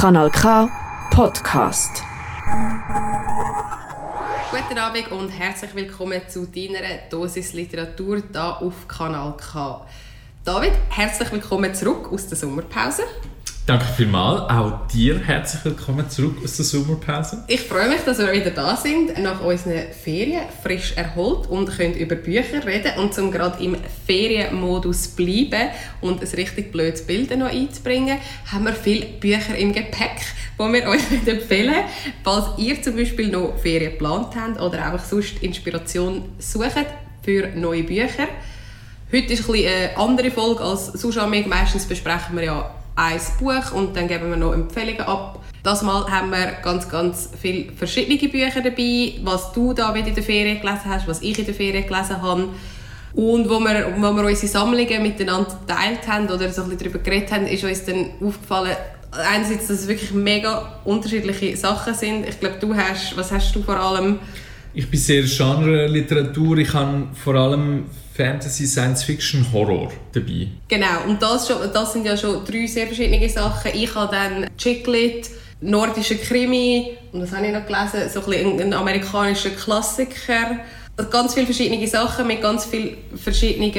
[0.00, 0.66] Kanal K
[1.10, 2.02] Podcast.
[4.50, 9.86] Guten Abend und herzlich willkommen zu deiner Dosis Literatur da auf Kanal K.
[10.42, 13.02] David, herzlich willkommen zurück aus der Sommerpause.
[13.70, 14.50] Danke vielmals.
[14.50, 17.44] Auch dir herzlich willkommen zurück aus der Sommerpause.
[17.46, 21.94] Ich freue mich, dass wir wieder da sind, nach unseren Ferien, frisch erholt und können
[21.94, 22.98] über Bücher reden.
[22.98, 23.76] Und um gerade im
[24.08, 25.70] Ferienmodus bleiben
[26.00, 28.18] und ein richtig blödes Bild noch einzubringen,
[28.50, 30.18] haben wir viele Bücher im Gepäck,
[30.58, 31.84] die wir euch empfehlen
[32.24, 36.86] Falls ihr zum Beispiel noch Ferien geplant habt oder einfach sonst Inspiration sucht
[37.22, 38.26] für neue Bücher.
[39.12, 41.20] Heute ist ein eine andere Folge als sonst.
[41.46, 45.42] Meistens besprechen wir ja ein Buch und dann geben wir noch Empfehlungen ab.
[45.62, 50.22] Das Mal haben wir ganz, ganz viele verschiedene Bücher dabei, was du da in der
[50.22, 52.48] Ferien gelesen hast, was ich in der Ferien gelesen habe.
[53.12, 56.98] Und wo wir, wo wir unsere Sammlungen miteinander geteilt haben oder so ein bisschen darüber
[56.98, 58.76] geredet haben, ist uns dann aufgefallen,
[59.10, 62.28] einerseits, dass es wirklich mega unterschiedliche Sachen sind.
[62.28, 64.20] Ich glaube, du hast, was hast du vor allem?
[64.72, 66.58] Ich bin sehr Genre-Literatur.
[66.58, 70.48] Ich habe vor allem Fantasy, Science Fiction, Horror dabei.
[70.68, 73.70] Genau, und das, schon, das sind ja schon drei sehr verschiedene Sachen.
[73.74, 75.30] Ich habe dann Chicklit,
[75.60, 80.58] nordische Krimi, und das habe ich noch gelesen, so ein, ein amerikanischer Klassiker.
[80.96, 83.72] Also ganz viele verschiedene Sachen mit ganz vielen verschiedenen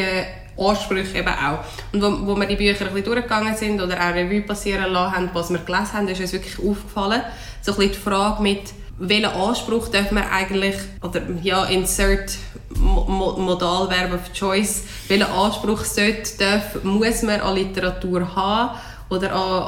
[0.57, 1.59] Ansprüchen eben auch.
[1.93, 5.15] Und wo, wo wir die Bücher ein bisschen durchgegangen sind oder auch Revue passieren lassen
[5.15, 7.21] haben, was wir gelesen haben, ist uns wirklich aufgefallen.
[7.61, 8.61] So ein bisschen die Frage mit,
[9.01, 12.37] welchen Anspruch darf man eigentlich, oder ja, insert
[12.75, 18.77] Modalverb of Choice, welchen Anspruch sollte, darf, muss man an Literatur haben
[19.09, 19.63] oder an,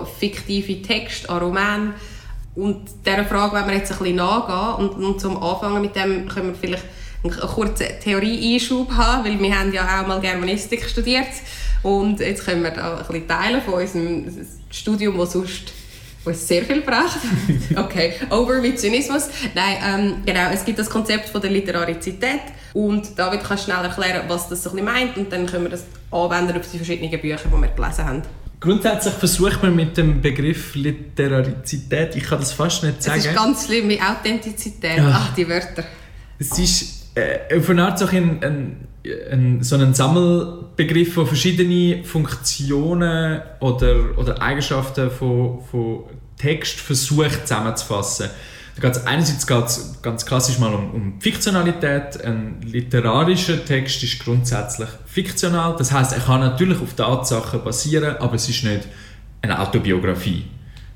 [0.00, 1.94] an fiktive Texte, an Roman.
[2.54, 6.26] Und dieser Frage wollen wir jetzt ein bisschen nachgehen und, und zum Anfangen mit dem
[6.26, 6.84] können wir vielleicht
[7.22, 11.28] einen kurzen Theorie-Einschub haben, weil wir haben ja auch mal Germanistik studiert
[11.82, 14.24] und jetzt können wir da ein bisschen teilen von unserem
[14.70, 15.72] Studium, das sonst
[16.24, 17.18] was sehr viel braucht.
[17.76, 19.28] Okay, over mit Zynismus.
[19.54, 22.40] Nein, ähm, genau, es gibt das Konzept von der Literarizität
[22.72, 25.84] und David kann schnell erklären, was das so ein meint und dann können wir das
[26.10, 28.22] anwenden auf die verschiedenen Bücher, die wir gelesen haben.
[28.60, 33.18] Grundsätzlich versucht man mit dem Begriff Literarizität, ich kann das fast nicht sagen.
[33.18, 34.96] Es ist ganz schlimm wie Authentizität.
[34.96, 35.10] Ja.
[35.12, 35.84] Ach, die Wörter.
[36.40, 38.88] Es ist äh, auf eine Art so ein, ein,
[39.30, 46.04] ein, so ein Sammelbegriff, der verschiedene Funktionen oder, oder Eigenschaften von, von
[46.36, 48.30] Text versucht zusammenzufassen.
[48.76, 52.24] Da geht es einerseits geht's ganz klassisch mal um, um Fiktionalität.
[52.24, 55.74] Ein literarischer Text ist grundsätzlich fiktional.
[55.76, 58.86] Das heißt, er kann natürlich auf Tatsachen basieren, aber es ist nicht
[59.42, 60.44] eine Autobiografie.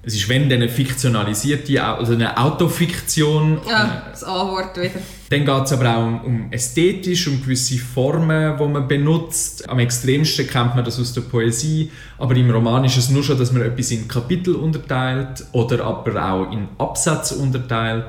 [0.05, 3.61] Es ist, wenn, dann eine fiktionalisierte, also eine Autofiktion.
[3.69, 5.01] Ja, das A-Wort wieder.
[5.33, 9.67] Dann geht es aber auch um, um ästhetisch, um gewisse Formen, die man benutzt.
[9.67, 13.39] Am extremsten kennt man das aus der Poesie, aber im Roman ist es nur schon,
[13.39, 18.09] dass man etwas in Kapitel unterteilt oder aber auch in Absätze unterteilt.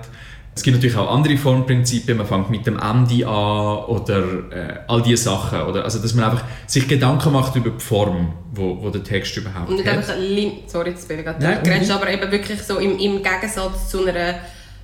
[0.54, 5.02] Es gibt natürlich auch andere Formprinzipien, man fängt mit dem Ende an oder äh, all
[5.02, 5.62] diese Sachen.
[5.62, 9.38] Oder, also dass man einfach sich Gedanken macht über die Form, wo, wo der Text
[9.38, 10.00] überhaupt Und nicht hat.
[10.00, 13.90] einfach ein sorry, jetzt bin ich gerade Nein, aber eben wirklich so im, im Gegensatz
[13.90, 14.36] zu einer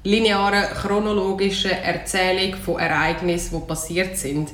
[0.04, 4.50] linearen, chronologischen Erzählung von Ereignissen, die passiert sind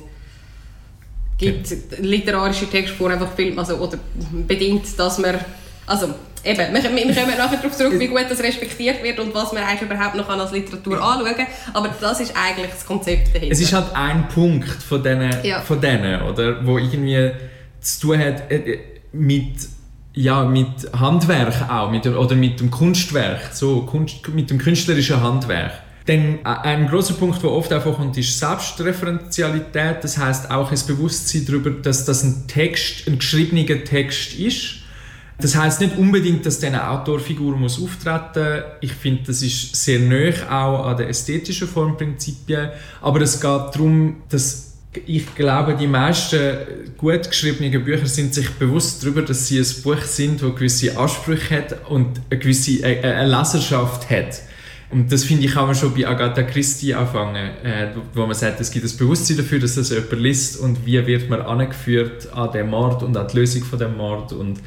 [1.38, 2.00] gibt okay.
[2.00, 3.98] literarische Texte vor einfach viel, also, oder
[4.46, 5.38] bedingt, dass man
[5.86, 6.08] also
[6.42, 9.62] eben, wir, wir kommen nachher darauf zurück, wie gut das respektiert wird und was man
[9.62, 11.46] eigentlich überhaupt noch als Literatur anschauen kann.
[11.74, 13.52] Aber das ist eigentlich das Konzept dahinter.
[13.52, 15.60] Es ist halt ein Punkt von denen, ja.
[15.60, 17.32] von denen oder, wo irgendwie
[17.80, 18.80] zu tun hat äh,
[19.12, 19.54] mit
[20.16, 25.72] ja, mit Handwerk auch, mit oder mit dem Kunstwerk, so Kunst, mit dem künstlerischen Handwerk.
[26.08, 30.02] Denn ein großer Punkt, der oft einfach kommt, ist Selbstreferenzialität.
[30.02, 34.86] Das heißt auch das Bewusstsein darüber, dass das ein Text, ein geschriebener Text ist
[35.38, 38.64] das heißt nicht unbedingt, dass diese Autorfigur muss auftreten.
[38.80, 42.70] Ich finde, das ist sehr nah auch an den ästhetischen Formprinzipien.
[43.02, 44.65] Aber es geht darum, dass
[45.06, 46.40] ich glaube, die meisten
[46.96, 51.56] gut geschriebenen Bücher sind sich bewusst darüber, dass sie ein Buch sind, das gewisse Ansprüche
[51.56, 54.42] hat und eine gewisse eine Leserschaft hat.
[54.90, 58.60] Und das finde ich kann man schon bei Agatha Christie anfangen, äh, wo man sagt,
[58.60, 62.52] es gibt ein Bewusstsein dafür, dass das jemand liest und wie wird man angeführt an
[62.52, 64.60] den Mord und an die Lösung von dem Mord und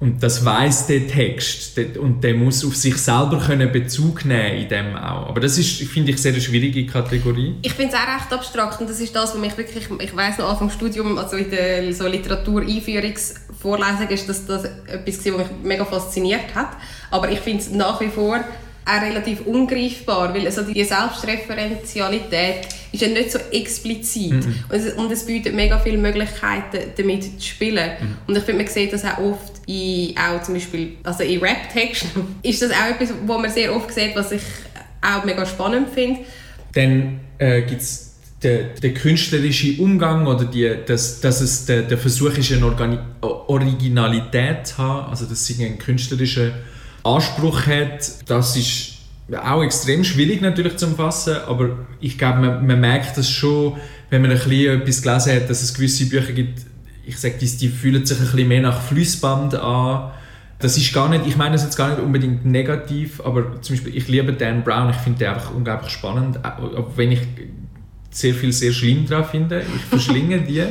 [0.00, 3.36] und das weiß der Text und der muss auf sich selber
[3.66, 5.28] Bezug nehmen in dem auch.
[5.28, 7.56] Aber das ist, finde ich, sehr eine schwierige Kategorie.
[7.60, 10.38] Ich finde es auch recht abstrakt und das ist das, was mich wirklich, ich weiß
[10.38, 15.84] noch Anfang Studium, also in der so Literatureinführungsvorlesung ist das, das etwas, was mich mega
[15.84, 16.70] fasziniert hat.
[17.10, 18.42] Aber ich finde es nach wie vor
[18.90, 24.54] auch relativ ungreifbar, weil also die Selbstreferenzialität ist ja nicht so explizit mhm.
[24.68, 27.90] und, es, und, es, bietet mega viele Möglichkeiten, damit zu spielen.
[28.00, 28.16] Mhm.
[28.26, 32.36] Und ich finde, man sieht das auch oft in, auch zum Beispiel, also in Rap-Texten,
[32.42, 34.42] ist das auch etwas, wo man sehr oft sieht, was ich
[35.00, 36.20] auch mega spannend finde.
[36.74, 38.10] Dann äh, gibt es
[38.42, 42.98] der, der künstlerische Umgang oder die, dass, dass es der, der Versuch ist, eine Organi
[43.20, 46.52] Originalität zu haben, also dass sie einen künstlerischen
[47.02, 48.98] Anspruch hat, das ist
[49.44, 53.76] auch extrem schwierig natürlich zu umfassen, aber ich glaube, man, man merkt das schon,
[54.10, 56.60] wenn man ein bisschen etwas gelesen hat, dass es gewisse Bücher gibt,
[57.04, 60.12] ich sage, die, die fühlen sich ein bisschen mehr nach Flussband an.
[60.58, 63.96] Das ist gar nicht, ich meine das jetzt gar nicht unbedingt negativ, aber zum Beispiel,
[63.96, 67.20] ich liebe Dan Brown, ich finde den einfach unglaublich spannend, auch wenn ich
[68.10, 69.62] sehr viel sehr schlimm daran finde.
[69.74, 70.64] Ich verschlinge die.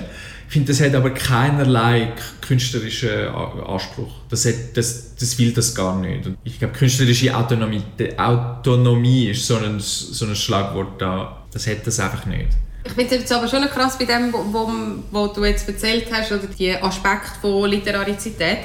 [0.50, 2.12] Ich finde, das hat aber keinerlei
[2.42, 4.12] künstlerischen Anspruch.
[4.30, 6.25] Das, hat, das, das will das gar nicht.
[6.25, 7.84] Und ich glaube, künstlerische Autonomie,
[8.18, 11.44] Autonomie ist so ein, so ein Schlagwort da.
[11.54, 12.48] Das hat das einfach nicht.
[12.84, 16.72] Ich finde es aber schon krass bei dem, wo, du jetzt erzählt hast, oder die
[16.72, 18.57] Aspekt von Literarizität,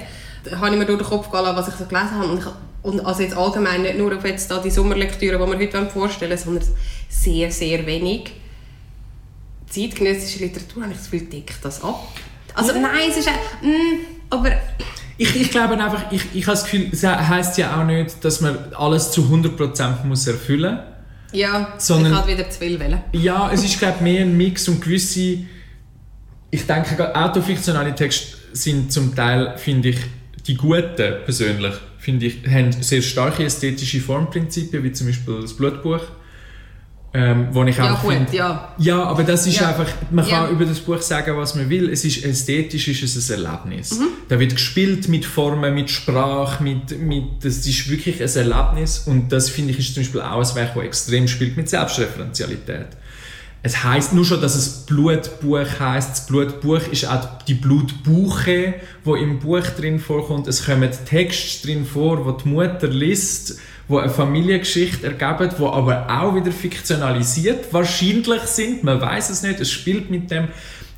[0.42, 2.28] da habe ich mir durch den Kopf gelassen, was ich so gelesen habe.
[2.28, 2.46] Und, ich,
[2.82, 6.31] und also jetzt allgemein nicht nur auf jetzt da die Sommerlektüre, die wir heute vorstellen
[6.31, 6.69] wollen, sondern
[7.10, 8.32] sehr, sehr wenig
[9.69, 12.08] zeitgenössische Literatur, habe ich das Gefühl, deckt das ab.
[12.55, 14.52] Also nein, es ist auch, mm, aber...
[15.16, 18.40] Ich, ich glaube einfach, ich, ich habe das Gefühl, es heisst ja auch nicht, dass
[18.40, 20.84] man alles zu 100% muss erfüllen muss.
[21.32, 23.00] Ja, sondern, ich habe wieder zu viel wählen.
[23.12, 25.38] Ja, es ist glaube mehr ein Mix und gewisse...
[26.50, 29.99] Ich denke, autofiktionale Texte sind zum Teil, finde ich,
[30.46, 36.02] die guten persönlich, finde ich, haben sehr starke ästhetische Formprinzipien, wie zum Beispiel das Blutbuch
[37.16, 38.75] ähm, wo ich ja, gut, find, ja.
[38.76, 39.69] Ja, aber das ist ja.
[39.69, 40.50] einfach, man kann ja.
[40.50, 41.88] über das Buch sagen, was man will.
[41.88, 44.00] Es ist ästhetisch, ist es ein Erlebnis.
[44.00, 44.08] Mhm.
[44.28, 49.05] Da wird gespielt mit Formen, mit Sprache, mit, mit, das ist wirklich ein Erlebnis.
[49.06, 52.88] Und das finde ich ist zum Beispiel auch ein Werk, das extrem spielt mit Selbstreferenzialität.
[53.62, 56.10] Es heißt nur schon, dass es Blutbuch heißt.
[56.10, 58.75] Das Blutbuch ist auch die Blutbuche,
[59.05, 60.49] wo im Buch drin vorkommt.
[60.49, 66.06] Es kommen Texte drin vor, wo die Mutter liest wo eine Familiengeschichte ergeben, wo aber
[66.08, 68.82] auch wieder fiktionalisiert wahrscheinlich sind.
[68.82, 69.60] Man weiß es nicht.
[69.60, 70.48] Es spielt mit dem.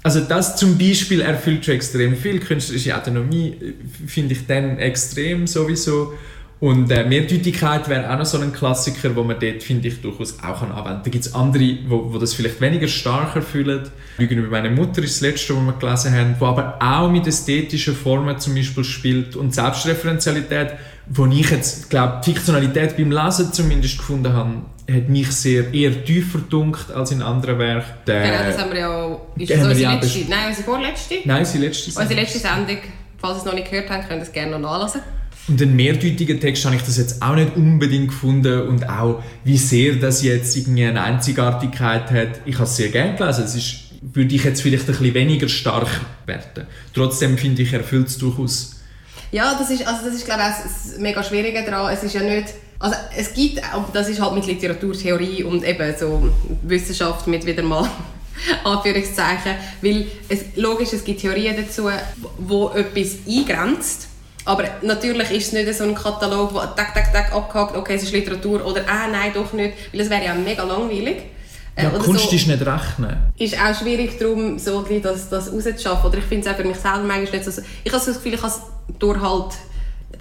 [0.02, 2.38] Also das zum Beispiel erfüllt schon extrem viel.
[2.38, 3.74] Künstlerische Autonomie äh,
[4.06, 6.12] finde ich dann extrem sowieso.
[6.58, 10.38] Und äh, Mehrdeutigkeit wäre auch noch so ein Klassiker, wo man dort, finde ich, durchaus
[10.38, 11.02] auch anwenden kann.
[11.04, 13.90] Da gibt es andere, wo, wo das vielleicht weniger stark erfüllen.
[14.16, 17.26] Lügen über meine Mutter ist das letzte, was wir gelesen haben, wo aber auch mit
[17.26, 20.72] ästhetischen Formen zum Beispiel spielt und Selbstreferenzialität,
[21.08, 26.38] wo ich jetzt, glaube Fiktionalität beim Lesen zumindest gefunden habe, hat mich sehr eher tiefer
[26.38, 27.94] gedunkt als in anderen Werken.
[28.04, 29.26] genau, das haben wir ja auch...
[29.36, 30.18] Ist das unsere letzte?
[30.28, 31.14] Nein, unsere vorletzte?
[31.24, 32.02] Nein, unsere letzte Sendung.
[32.02, 32.78] Unsere letzte Sendung.
[33.18, 35.00] Falls ihr es noch nicht gehört habt, könnt ihr es gerne noch nachlesen.
[35.48, 39.56] Und den mehrdeutigen Text habe ich das jetzt auch nicht unbedingt gefunden und auch, wie
[39.56, 42.40] sehr das jetzt irgendwie eine Einzigartigkeit hat.
[42.44, 43.44] Ich habe es sehr gerne gelesen.
[43.44, 45.88] Es ist, würde ich jetzt vielleicht ein bisschen weniger stark
[46.26, 46.66] werten.
[46.94, 48.75] Trotzdem finde ich, erfüllt es durchaus.
[49.32, 51.92] Ja, das ist, also das ist glaube ich das mega Schwierige daran.
[51.92, 53.60] Es ist ja nicht, also es gibt,
[53.92, 56.30] das ist halt mit Literaturtheorie und eben so
[56.62, 57.88] Wissenschaft mit wieder mal
[58.64, 61.90] Anführungszeichen, weil es logisch, es gibt Theorien dazu,
[62.38, 64.08] wo etwas eingrenzt
[64.46, 68.04] aber natürlich ist es nicht so ein Katalog, wo tak, tak, tak abgehakt, okay, es
[68.04, 71.16] ist Literatur oder ah, nein, doch nicht, weil es wäre ja mega langweilig.
[71.74, 73.16] Äh, ja, Kunst so, ist nicht rechnen.
[73.36, 76.08] Ist auch schwierig darum, so das, das rauszuschaffen.
[76.08, 77.60] Oder ich finde es auch für mich selber manchmal nicht so...
[77.84, 78.54] Ich habe so das Gefühl, ich habe
[78.98, 79.54] durch halt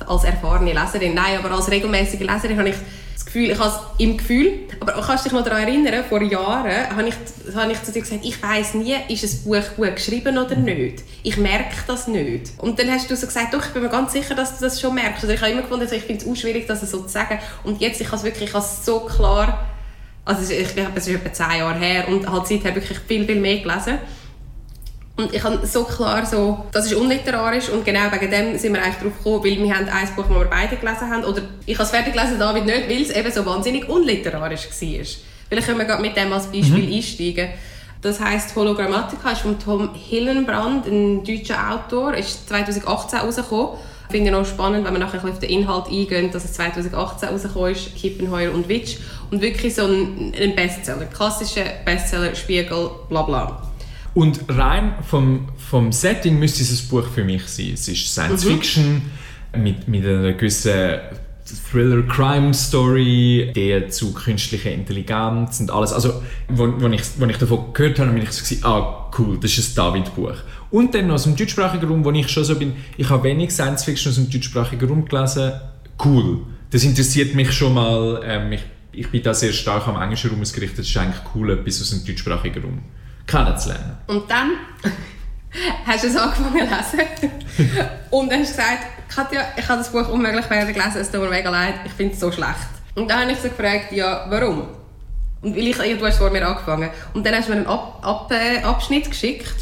[0.07, 2.75] als erfahrene Leserin, nein, aber als regelmäßige Leserin habe ich
[3.13, 6.21] das Gefühl, ich habe es im Gefühl, aber kannst du dich noch daran erinnern, vor
[6.21, 9.95] Jahren habe ich, habe ich zu dir gesagt, ich weiß nie, ist ein Buch gut
[9.95, 11.03] geschrieben oder nicht.
[11.23, 12.51] Ich merke das nicht.
[12.57, 14.81] Und dann hast du so gesagt, doch, ich bin mir ganz sicher, dass du das
[14.81, 15.23] schon merkst.
[15.23, 17.39] Also ich habe immer gefunden, ich finde es auch schwierig, das so zu sagen.
[17.63, 19.65] Und jetzt, ich habe es wirklich ich so klar,
[20.25, 23.39] also ich, ich, es ist etwa zehn Jahre her und halt seither wirklich viel, viel
[23.39, 23.99] mehr gelesen.
[25.17, 28.83] Und ich habe so klar so, das ist unliterarisch und genau wegen dem sind wir
[28.83, 31.75] eigentlich drauf gekommen, weil wir haben ein Buch, das wir beide gelesen haben, oder ich
[31.75, 35.05] habe es fertig gelesen, David nicht, weil es eben so wahnsinnig unliterarisch war.
[35.49, 36.93] Vielleicht können wir mit dem als Beispiel mhm.
[36.95, 37.49] einsteigen.
[38.01, 43.79] Das heißt Hologrammatica ist von Tom Hillenbrand, ein deutscher Autor, ist 2018 rausgekommen.
[44.07, 47.29] Ich finde ich noch spannend, wenn wir nachher auf den Inhalt eingehen, dass es 2018
[47.29, 48.97] rausgekommen ist, Kippenheuer und Witsch.
[49.31, 53.61] Und wirklich so ein, ein Bestseller, ein klassischer Bestseller, Spiegel, bla bla.
[54.15, 57.71] Und rein vom, vom Setting müsste dieses Buch für mich sein.
[57.75, 58.49] Es ist Science mhm.
[58.49, 59.01] Fiction
[59.55, 60.71] mit, mit einer gewissen
[61.71, 65.93] Thriller-Crime-Story, der zu künstlicher Intelligenz und alles.
[65.93, 66.59] Also, als
[66.93, 70.37] ich, wo ich davon gehört habe, bin ich so, ah, cool, das ist ein David-Buch.
[70.71, 74.09] Und dann aus dem deutschsprachigen Raum, wo ich schon so bin, ich habe wenig Science-Fiction
[74.09, 75.51] aus dem deutschsprachigen Raum gelesen,
[76.03, 76.41] cool
[76.75, 78.21] das interessiert mich schon mal.
[78.25, 80.79] Ähm, ich, ich bin da sehr stark am englischen Raum ausgerichtet.
[80.79, 82.79] Es ist eigentlich cool, etwas aus dem deutschsprachigen Raum
[83.27, 83.97] kennenzulernen.
[84.07, 84.51] Und dann
[85.85, 87.31] hast du es angefangen zu lesen
[88.11, 91.49] und hast gesagt, Katja, ich habe das Buch unmöglich werden gelesen, es tut mir mega
[91.49, 92.67] leid, ich finde es so schlecht.
[92.95, 94.67] Und dann habe ich sie gefragt, ja, warum?
[95.41, 96.89] Und weil ich, du hast vor mir angefangen.
[97.13, 98.31] Und dann hast du mir einen Ab Ab
[98.63, 99.53] Abschnitt geschickt.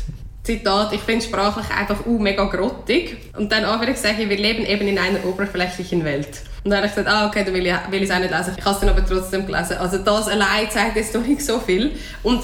[0.43, 3.17] Zitat, ich finde sprachlich einfach uh, mega grottig.
[3.37, 6.41] Und dann auch wieder gesagt, wir leben eben in einer oberflächlichen Welt.
[6.63, 8.31] Und dann habe ich gesagt, ah, okay, dann will ich, will ich es auch nicht
[8.31, 8.53] lesen.
[8.57, 9.77] Ich habe es dann aber trotzdem gelesen.
[9.77, 11.91] Also das allein zeigt jetzt doch nicht so viel.
[12.23, 12.43] Und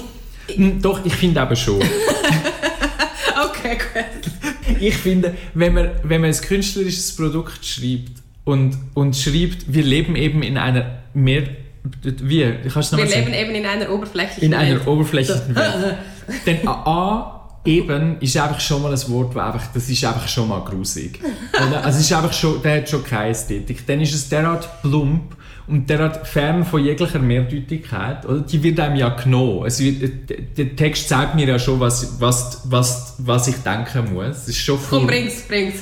[0.80, 1.80] doch, ich finde aber schon.
[3.48, 4.80] okay, gut.
[4.80, 10.16] Ich finde, wenn man, wenn man ein künstlerisches Produkt schreibt und, und schreibt, wir leben
[10.16, 11.44] eben in einer mehr
[11.82, 12.54] wie?
[12.72, 14.68] Kannst du Wir leben eben in einer oberflächlichen in Welt.
[14.68, 15.96] In einer oberflächlichen Welt.
[16.46, 20.48] Denn A, eben, ist einfach schon mal ein Wort, das einfach, das ist einfach schon
[20.48, 21.20] mal grusig.
[21.52, 23.86] also es ist einfach schon, der hat schon keine Ästhetik.
[23.86, 25.36] Dann ist es derart plump
[25.70, 28.26] und derart fern von jeglicher Mehrdeutigkeit.
[28.26, 28.40] Oder?
[28.40, 29.64] Die wird einem ja genommen.
[29.66, 34.38] Es wird, der Text zeigt mir ja schon, was, was, was, was ich denken muss.
[34.38, 35.76] Es ist schon Komm, bring's, bring's.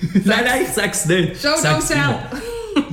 [0.24, 1.40] nein, nein, ich sag's nicht.
[1.40, 2.18] Show, don't tell.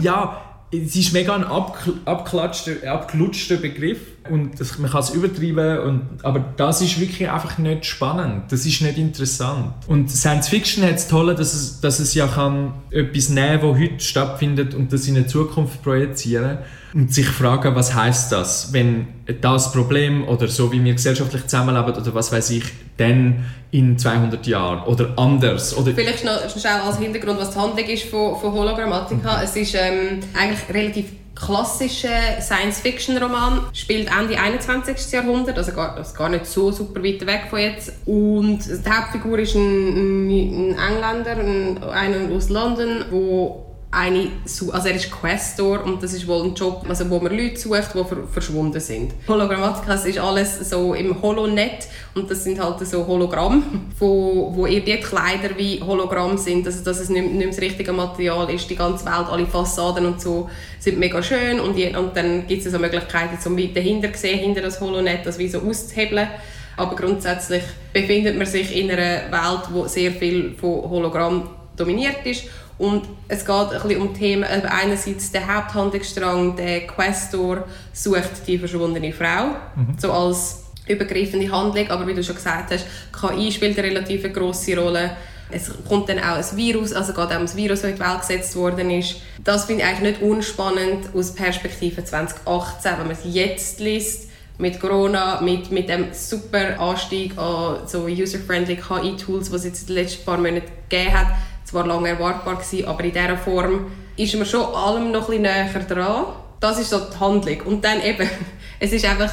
[0.02, 0.42] ja,
[0.72, 6.44] es ist mega ein abgeklatschter, abgelutschter Begriff und das, man kann es übertreiben, und, aber
[6.58, 9.74] das ist wirklich einfach nicht spannend, das ist nicht interessant.
[9.88, 13.72] Und Science Fiction hat das Tolle, dass es, dass es ja kann etwas nehmen kann,
[13.72, 16.60] das heute stattfindet und das in eine Zukunft projizieren
[16.94, 19.08] und sich fragen, was heißt das, wenn
[19.42, 22.64] das Problem oder so wie wir gesellschaftlich zusammenleben oder was weiß ich,
[22.98, 25.76] dann in 200 Jahren oder anders.
[25.76, 29.38] Oder Vielleicht noch schnell als Hintergrund, was die Handlung ist von, von Hologrammatica.
[29.38, 29.44] Mhm.
[29.44, 31.06] Es ist ähm, eigentlich relativ
[31.40, 35.12] klassischer Science-Fiction-Roman, spielt Ende 21.
[35.12, 37.94] Jahrhundert, also gar, also gar nicht so super weit weg von jetzt.
[38.06, 44.96] Und die Hauptfigur ist ein, ein Engländer, ein, einer aus London, der eine, also er
[44.96, 48.04] ist Questor und das ist wohl ein Job, also wo man Leute sucht, die
[48.34, 49.14] verschwunden sind.
[49.30, 54.82] Hologrammatika ist alles so im Holonet und das sind halt so Hologramm, wo, wo eher
[54.82, 58.70] die Kleider wie Hologramm sind, also dass es nicht, nicht das richtige Material ist.
[58.70, 62.66] Die ganze Welt, alle Fassaden und so sind mega schön und, je, und dann gibt
[62.66, 66.28] es so Möglichkeiten, um dahinter sehen, hinter das Holonet, das wie so auszuhebeln.
[66.76, 67.64] Aber grundsätzlich
[67.94, 72.44] befindet man sich in einer Welt, wo sehr viel von Hologramm dominiert ist
[72.78, 78.58] und es geht ein bisschen um Themen, also einerseits der Haupthandlungsstrang, der Questor sucht die
[78.58, 79.96] verschwundene Frau, mhm.
[79.98, 84.78] so als übergreifende Handlung, aber wie du schon gesagt hast, KI spielt eine relativ grosse
[84.80, 85.12] Rolle.
[85.50, 88.02] Es kommt dann auch ein Virus, also geht auch um das Virus, das in die
[88.02, 89.16] Welt gesetzt worden ist.
[89.44, 94.28] Das finde ich eigentlich nicht unspannend aus Perspektive 2018, wenn man es jetzt liest,
[94.60, 99.96] mit Corona, mit, mit dem super Anstieg an so user-friendly KI-Tools, die es jetzt in
[99.96, 101.28] den letzten paar Monaten gegeben hat,
[101.68, 105.68] zwar lange erwartbar gewesen, aber in dieser Form ist man schon allem noch ein näher
[105.88, 106.26] dran.
[106.60, 107.62] Das ist so die Handlung.
[107.66, 108.28] Und dann eben,
[108.80, 109.32] es ist einfach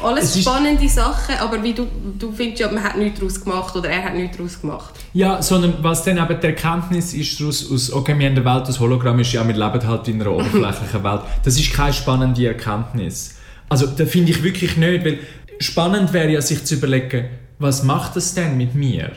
[0.00, 1.86] alles spannende Sachen, aber wie du,
[2.16, 4.94] du findest ja, man hat nichts daraus gemacht oder er hat nichts daraus gemacht.
[5.12, 8.68] Ja, sondern was dann eben die Erkenntnis ist daraus, aus, okay, wir haben eine Welt,
[8.68, 11.22] das Hologramm ist, ja, wir leben halt in einer oberflächlichen Welt.
[11.42, 13.34] Das ist keine spannende Erkenntnis.
[13.68, 15.18] Also, da finde ich wirklich nicht, weil
[15.58, 19.10] spannend wäre ja, sich zu überlegen, was macht das denn mit mir?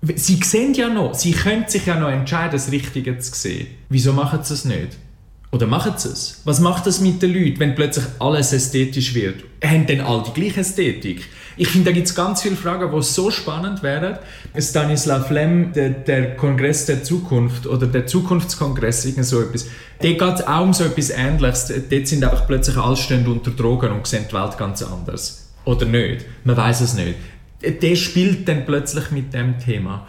[0.00, 3.66] Sie sehen ja noch, sie können sich ja noch entscheiden, das Richtige zu sehen.
[3.88, 4.96] Wieso machen sie es nicht?
[5.50, 6.42] Oder machen sie es?
[6.44, 9.44] Was macht das mit den Leuten, wenn plötzlich alles ästhetisch wird?
[9.64, 11.26] Haben denn alle die gleiche Ästhetik?
[11.56, 14.18] Ich finde, da gibt es ganz viele Fragen, die so spannend wären.
[14.56, 19.66] Stanislav Lem, der, der, Kongress der Zukunft oder der Zukunftskongress, irgend so etwas,
[20.02, 21.72] der geht auch um so etwas Ähnliches.
[21.90, 25.48] Dort sind einfach plötzlich alle Stände unter Drogen und sehen die Welt ganz anders.
[25.64, 26.24] Oder nicht?
[26.44, 27.16] Man weiß es nicht
[27.62, 30.06] der spielt dann plötzlich mit dem Thema.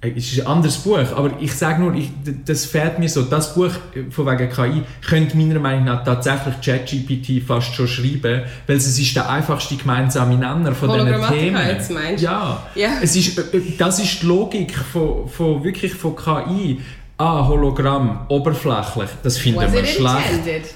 [0.00, 2.10] Es ist ein anderes Buch, aber ich sage nur, ich,
[2.44, 3.70] das fährt mir so, das Buch
[4.10, 9.14] von wegen KI könnte meiner Meinung nach tatsächlich ChatGPT fast schon schreiben, weil es ist
[9.14, 11.68] der einfachste gemeinsame Nenner von diesen Themen.
[11.68, 12.20] Jetzt meinst.
[12.20, 12.94] Ja, ja.
[13.00, 13.40] Es ist,
[13.78, 16.80] das ist die Logik von, von, wirklich von KI.
[17.16, 20.32] Ah, Hologramm, oberflächlich, das finden wir schlecht.
[20.32, 20.74] Intended.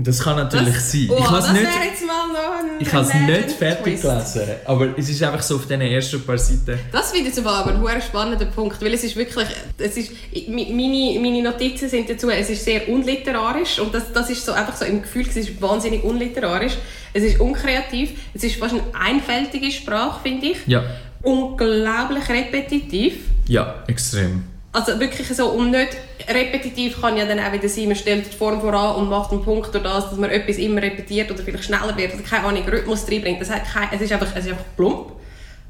[0.00, 1.08] Das kann natürlich das, sein.
[1.10, 5.80] Oh, ich nicht, habe es nicht fertig gelesen, aber es ist einfach so auf den
[5.80, 6.78] ersten paar Seiten.
[6.92, 10.12] Das finde ich aber ein spannender Punkt, weil es ist wirklich, es ist,
[10.48, 14.76] meine, meine Notizen sind dazu, es ist sehr unliterarisch und das, das ist so einfach
[14.76, 16.74] so im Gefühl, es ist wahnsinnig unliterarisch.
[17.12, 20.58] Es ist unkreativ, es ist fast eine einfältige Sprache, finde ich.
[20.66, 20.84] Ja.
[21.22, 23.16] Unglaublich repetitiv.
[23.48, 24.44] Ja, extrem.
[24.78, 25.96] Also wirklich so, und nicht
[26.28, 29.42] repetitiv kann ja dann auch wieder sein, man stellt die Form voran und macht einen
[29.42, 32.62] Punkt durch das, dass man etwas immer repetiert oder vielleicht schneller wird oder keine Ahnung,
[32.62, 33.40] Rhythmus reinbringt.
[33.40, 35.14] Das hat kein, es, ist einfach, es ist einfach plump,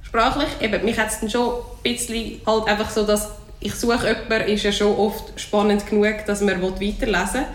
[0.03, 0.49] sprachlich.
[0.61, 4.53] Eben, mich hat es dann schon ein bisschen halt einfach so, dass ich suche jemanden,
[4.53, 7.47] ist ja schon oft spannend genug, dass man weiterlesen will.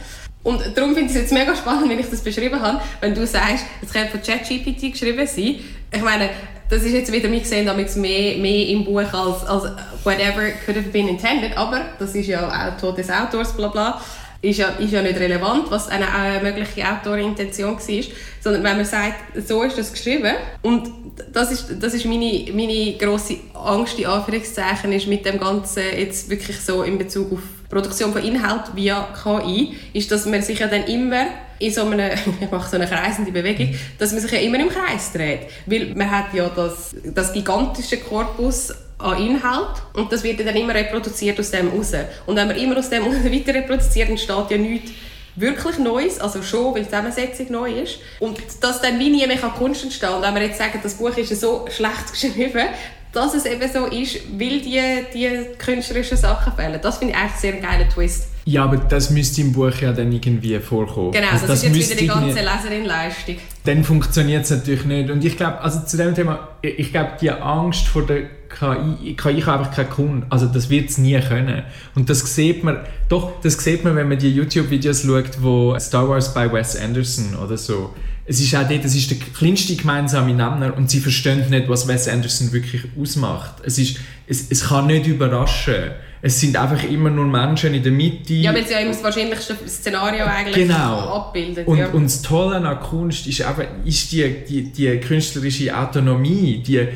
[0.41, 3.27] Und darum finde ich es jetzt mega spannend, wenn ich das beschrieben habe, wenn du
[3.27, 5.59] sagst, es könnte von ChatGPT geschrieben sein.
[5.91, 6.31] Ich meine,
[6.69, 9.63] das ist jetzt wieder mich gesehen, damit mehr, mehr im Buch als, als
[10.03, 14.01] whatever could have been intended, aber das ist ja auch Tod des Autors, bla bla,
[14.41, 18.03] ist ja, ist ja nicht relevant, was eine äh, mögliche Autorintention war,
[18.41, 20.91] sondern wenn man sagt, so ist das geschrieben und
[21.31, 26.29] das ist, das ist meine, meine grosse Angst, in Anführungszeichen, ist mit dem Ganzen jetzt
[26.29, 27.39] wirklich so in Bezug auf
[27.73, 31.25] Produktion von Inhalt via KI, ist, dass man sich ja dann immer
[31.59, 34.69] in so einer, ich mache so eine kreisende Bewegung, dass man sich ja immer im
[34.69, 35.47] Kreis dreht.
[35.65, 40.73] Weil man hat ja das, das gigantische Korpus an Inhalt und das wird dann immer
[40.73, 41.91] reproduziert aus dem raus.
[42.25, 44.91] Und wenn man immer aus dem weiter reproduziert, entsteht ja nichts
[45.35, 47.99] wirklich Neues, also schon, weil die Zusammensetzung neu ist.
[48.19, 50.17] Und dass dann wie nie mehr Kunst entstehen kann.
[50.17, 52.67] Und wenn wir jetzt sagen, das Buch ist so schlecht geschrieben,
[53.13, 54.81] dass es eben so ist, weil die,
[55.13, 56.79] die künstlerischen Sachen fehlen.
[56.81, 58.27] Das finde ich eigentlich sehr geiler Twist.
[58.45, 61.11] Ja, aber das müsste im Buch ja dann irgendwie vorkommen.
[61.11, 63.35] Genau, also das, das ist jetzt wieder die ganze Leserin-Leistung.
[63.63, 65.09] Dann funktioniert es natürlich nicht.
[65.09, 69.41] Und ich glaube, also zu dem Thema, ich glaube, die Angst vor der KI, KI
[69.41, 71.63] kann einfach kein Kunde, also das wird es nie können.
[71.95, 76.09] Und das sieht man, doch, das sieht man, wenn man die YouTube-Videos schaut, wo Star
[76.09, 77.93] Wars bei Wes Anderson oder so,
[78.25, 81.87] es ist auch dort, das ist der kleinste gemeinsame Nenner und sie verstehen nicht, was
[81.87, 83.55] Wes Anderson wirklich ausmacht.
[83.63, 85.91] Es, ist, es, es kann nicht überraschen.
[86.25, 88.33] Es sind einfach immer nur Menschen in der Mitte.
[88.33, 91.17] Ja, weil sie ja immer das wahrscheinlichste Szenario eigentlich genau.
[91.17, 91.67] abbildet.
[91.67, 91.89] Und, ja.
[91.89, 96.87] und das Tolle an Kunst ist, eben, ist die, die, die künstlerische Autonomie, die,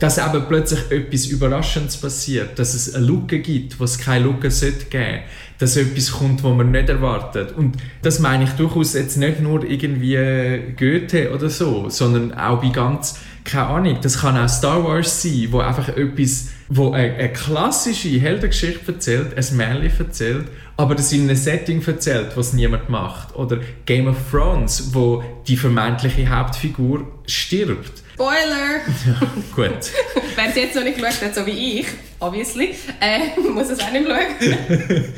[0.00, 4.50] dass eben plötzlich etwas Überraschendes passiert, dass es eine Lücke gibt, wo es keine Lücke
[4.50, 5.20] sollte geben
[5.62, 7.52] dass etwas kommt, was man nicht erwartet.
[7.52, 12.70] Und das meine ich durchaus jetzt nicht nur irgendwie Goethe oder so, sondern auch bei
[12.70, 17.32] ganz, keine Ahnung, das kann auch Star Wars sein, wo einfach etwas, wo eine, eine
[17.32, 23.36] klassische Heldengeschichte erzählt, ein Märchen erzählt, aber das in einem Setting erzählt, was niemand macht.
[23.36, 28.02] Oder Game of Thrones, wo die vermeintliche Hauptfigur stirbt.
[28.14, 28.80] Spoiler!
[29.06, 29.90] Ja, gut.
[30.36, 31.86] Wer es jetzt noch nicht geschaut hat, so wie ich,
[32.20, 35.04] obviously, äh, muss es auch nicht schauen.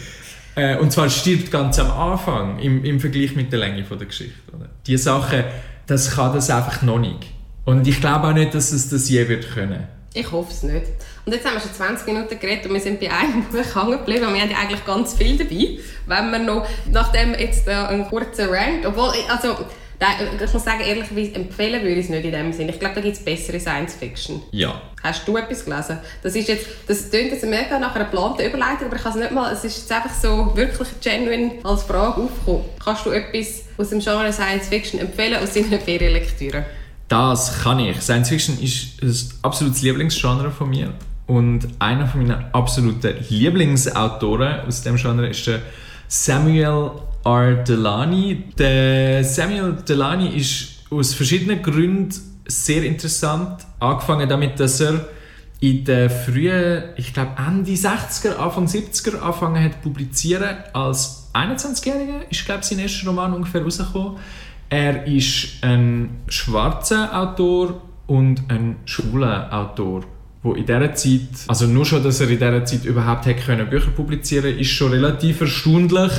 [0.57, 4.07] Äh, und zwar stirbt ganz am Anfang im, im Vergleich mit der Länge von der
[4.07, 4.39] Geschichte.
[4.55, 4.69] Oder?
[4.87, 5.43] Die Sachen,
[5.89, 7.27] das kann das einfach noch nicht.
[7.65, 9.89] Und ich glaube auch nicht, dass es das je wird können.
[10.17, 10.87] Ich hoffe es nicht.
[11.27, 13.99] Und jetzt haben wir schon 20 Minuten geredet und wir sind bei einem Buch hängen
[13.99, 14.33] geblieben.
[14.33, 15.79] Wir haben ja eigentlich ganz viel dabei.
[16.07, 19.57] Wenn wir noch, nachdem jetzt äh, ein kurzer Rant, obwohl, also,
[20.45, 22.71] ich muss sagen, ehrlich, empfehlen würde ich es nicht in dem Sinne.
[22.71, 24.43] Ich glaube, da gibt es bessere Science-Fiction.
[24.53, 24.83] Ja.
[25.03, 25.99] Hast du etwas gelesen?
[26.23, 29.19] Das ist jetzt, das klingt jetzt mega nach einer geplanten Überleitung, aber ich kann es
[29.19, 32.65] nicht mal, es ist jetzt einfach so wirklich genuine als Frage aufgekommen.
[32.85, 36.65] Kannst du etwas aus dem Genre Science-Fiction empfehlen aus deiner Ferienlektüre?
[37.15, 38.01] Das kann ich.
[38.01, 40.93] Science Fiction ist ein absolutes Lieblingsgenre von mir.
[41.29, 45.61] Und einer von meinen absoluten Lieblingsautoren aus dem Genre ist der
[46.09, 46.91] Samuel
[47.25, 47.55] R.
[47.63, 48.43] Delany.
[48.59, 52.13] Der Samuel Delany ist aus verschiedenen Gründen
[52.49, 53.65] sehr interessant.
[53.79, 55.07] Angefangen damit, dass er
[55.61, 60.57] in den frühen, ich glaube Ende 60er, Anfang 70er angefangen hat zu publizieren.
[60.73, 64.17] Als 21-Jähriger ist, glaube ich, sein erster Roman ungefähr rausgekommen.
[64.75, 70.03] Er ist ein schwarzer Autor und ein schwuler Autor
[70.43, 73.71] wo in dieser Zeit, also nur schon, dass er in dieser Zeit überhaupt hätte können
[73.71, 76.11] Bücher publizieren ist schon relativ erstaunlich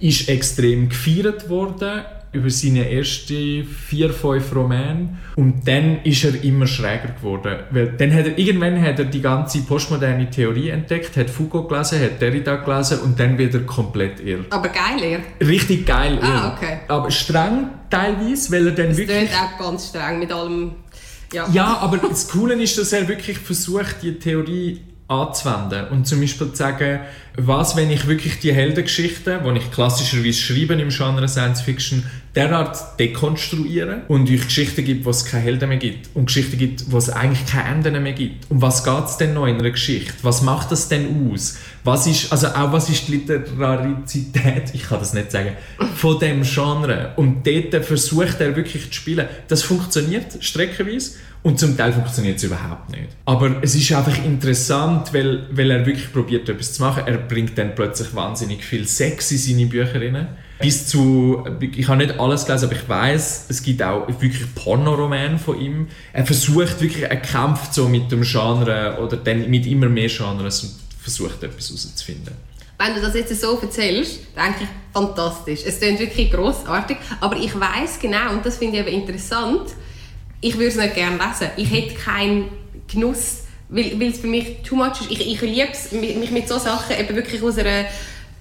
[0.00, 2.00] ist extrem gefeiert worden
[2.32, 8.14] über seine ersten vier, fünf Romane und dann ist er immer schräger geworden, weil dann
[8.14, 12.56] hat er, irgendwann hat er die ganze postmoderne Theorie entdeckt, hat Foucault gelesen, hat Derrida
[12.56, 14.44] gelesen und dann wird er komplett irr.
[14.50, 15.46] Aber geil irr?
[15.46, 16.24] Richtig geil irr.
[16.24, 16.78] Ah, okay.
[16.86, 19.30] Aber streng teilweise, weil er dann das wirklich...
[19.30, 20.72] Das auch ganz streng mit allem...
[21.32, 21.48] Ja.
[21.52, 26.50] ja, aber das Coole ist, dass er wirklich versucht, die Theorie anzuwenden und zum Beispiel
[26.50, 27.00] zu sagen,
[27.36, 32.04] was, wenn ich wirklich die Heldengeschichten, die ich klassischerweise schreibe im Genre Science Fiction,
[32.36, 36.92] derart dekonstruiere und euch Geschichten gibt, wo es keine Helden mehr gibt und Geschichten gibt,
[36.92, 38.48] wo es eigentlich keine Enden mehr gibt.
[38.50, 40.14] Und was geht es denn noch in einer Geschichte?
[40.22, 41.58] Was macht das denn aus?
[41.82, 45.56] Was ist, also auch was ist die Literarizität, ich kann das nicht sagen,
[45.96, 47.12] von dem Genre?
[47.16, 49.26] Und dort versucht er wirklich zu spielen.
[49.48, 53.08] Das funktioniert streckenweise und zum Teil funktioniert es überhaupt nicht.
[53.24, 57.04] Aber es ist einfach interessant, weil, weil er wirklich probiert, etwas zu machen.
[57.06, 60.28] Er bringt dann plötzlich wahnsinnig viel Sex in seine Bücher rein.
[60.60, 65.38] Bis zu, ich habe nicht alles gelesen, aber ich weiß, es gibt auch wirklich Pornoromane
[65.38, 65.88] von ihm.
[66.12, 70.62] Er versucht wirklich, er kämpft so mit dem Genre oder dann mit immer mehr Genres
[70.62, 72.34] und versucht etwas herauszufinden.
[72.76, 75.60] Wenn du das jetzt so erzählst, denke ich, fantastisch.
[75.66, 79.70] Es klingt wirklich großartig, aber ich weiß genau, und das finde ich eben interessant,
[80.40, 81.50] ich würde es nicht gerne lesen.
[81.56, 82.50] Ich hätte keinen
[82.88, 85.10] Genuss, weil, es für mich too much ist.
[85.10, 87.86] Ich, ich liebe es, mich mit solchen Sachen eben wirklich aus einer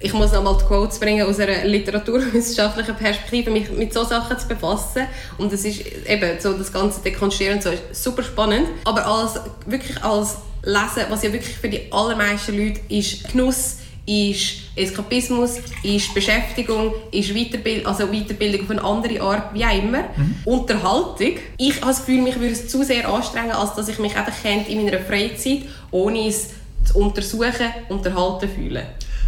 [0.02, 4.48] ich muss nochmal die Quotes bringen aus einer literaturwissenschaftlichen Perspektive, mich mit solchen Sachen zu
[4.48, 5.04] befassen.
[5.38, 8.68] Und das ist eben so das ganze Dekonstruieren so ist super spannend.
[8.86, 13.78] Aber als, wirklich als Lesen, was ja wirklich für die allermeisten Leute ist Genuss,
[14.10, 20.00] ist Eskapismus, ist Beschäftigung, ist Weiterbild also Weiterbildung auf eine andere Art, wie auch immer.
[20.16, 20.36] Mhm.
[20.46, 21.34] Unterhaltung.
[21.58, 24.34] Ich habe das Gefühl, mich würde es zu sehr anstrengen, als dass ich mich einfach
[24.68, 26.52] in meiner Freizeit, ohne es
[26.86, 28.84] zu untersuchen, unterhalten fühle.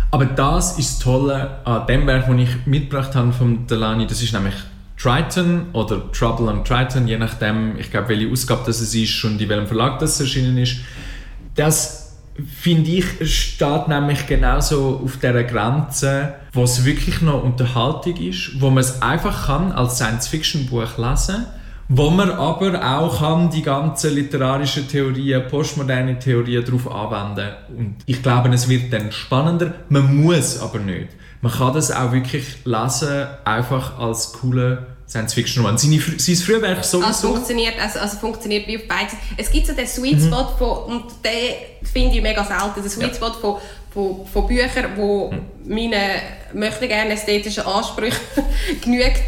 [0.09, 4.07] Aber das ist das Tolle an dem Werk, das ich mitgebracht habe von Delany.
[4.07, 4.55] Das ist nämlich
[4.97, 9.47] Triton oder Trouble on Triton, je nachdem, ich glaube, welche Ausgabe das ist und in
[9.47, 10.77] welchem Verlag das erschienen ist.
[11.55, 12.00] Das
[12.59, 18.69] finde ich, steht nämlich genauso auf dieser Grenze, wo es wirklich noch Unterhaltung ist, wo
[18.69, 21.45] man es einfach kann als Science-Fiction-Buch lesen
[21.93, 28.23] wo man aber auch kann die ganzen literarischen Theorien, postmoderne Theorien darauf anwenden Und ich
[28.23, 29.73] glaube, es wird dann spannender.
[29.89, 31.09] Man muss aber nicht.
[31.41, 34.31] Man kann das auch wirklich lesen, einfach als
[35.11, 35.77] coole Science-Fiction-Roman.
[35.77, 37.07] Sein Frühwerk sowieso...
[37.07, 39.17] Also funktioniert, also, also funktioniert wie auf beiden.
[39.37, 40.27] Es gibt so den Sweet mhm.
[40.27, 40.57] Spot mhm.
[40.57, 43.57] von, und den finde ich mega selten, den Sweet Spot von,
[43.93, 45.41] von, von Büchern, wo mhm.
[45.65, 46.21] meine
[46.53, 48.19] möchte gerne ästhetischen Ansprüche
[48.81, 49.21] genügt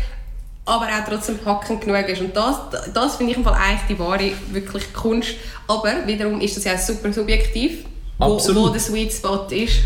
[0.65, 2.22] aber auch trotzdem packend genug ist.
[2.22, 2.56] Und das,
[2.93, 5.32] das finde ich im Fall eigentlich die wahre wirklich Kunst.
[5.67, 7.84] Aber wiederum ist das ja super subjektiv,
[8.17, 9.80] wo, wo der Sweet Spot ist.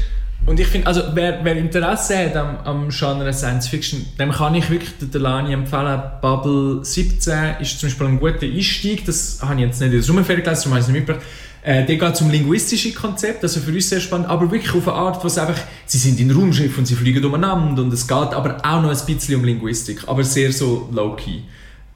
[0.47, 4.55] Und ich finde, also wer, wer Interesse hat am, am Genre Science Fiction, dem kann
[4.55, 6.01] ich wirklich der Delani empfehlen.
[6.21, 9.05] Bubble 17 ist zum Beispiel ein guter Einstieg.
[9.05, 11.25] Das habe ich jetzt nicht in der Sommerferien gelesen, darum habe ich es nicht mitgebracht.
[11.63, 14.95] Äh, der geht zum linguistischen Konzept, also für uns sehr spannend, aber wirklich auf eine
[14.95, 18.15] Art, wo es einfach, sie sind in Raumschiff und sie fliegen umeinander und es geht
[18.15, 21.41] aber auch noch ein bisschen um Linguistik, aber sehr so low-key.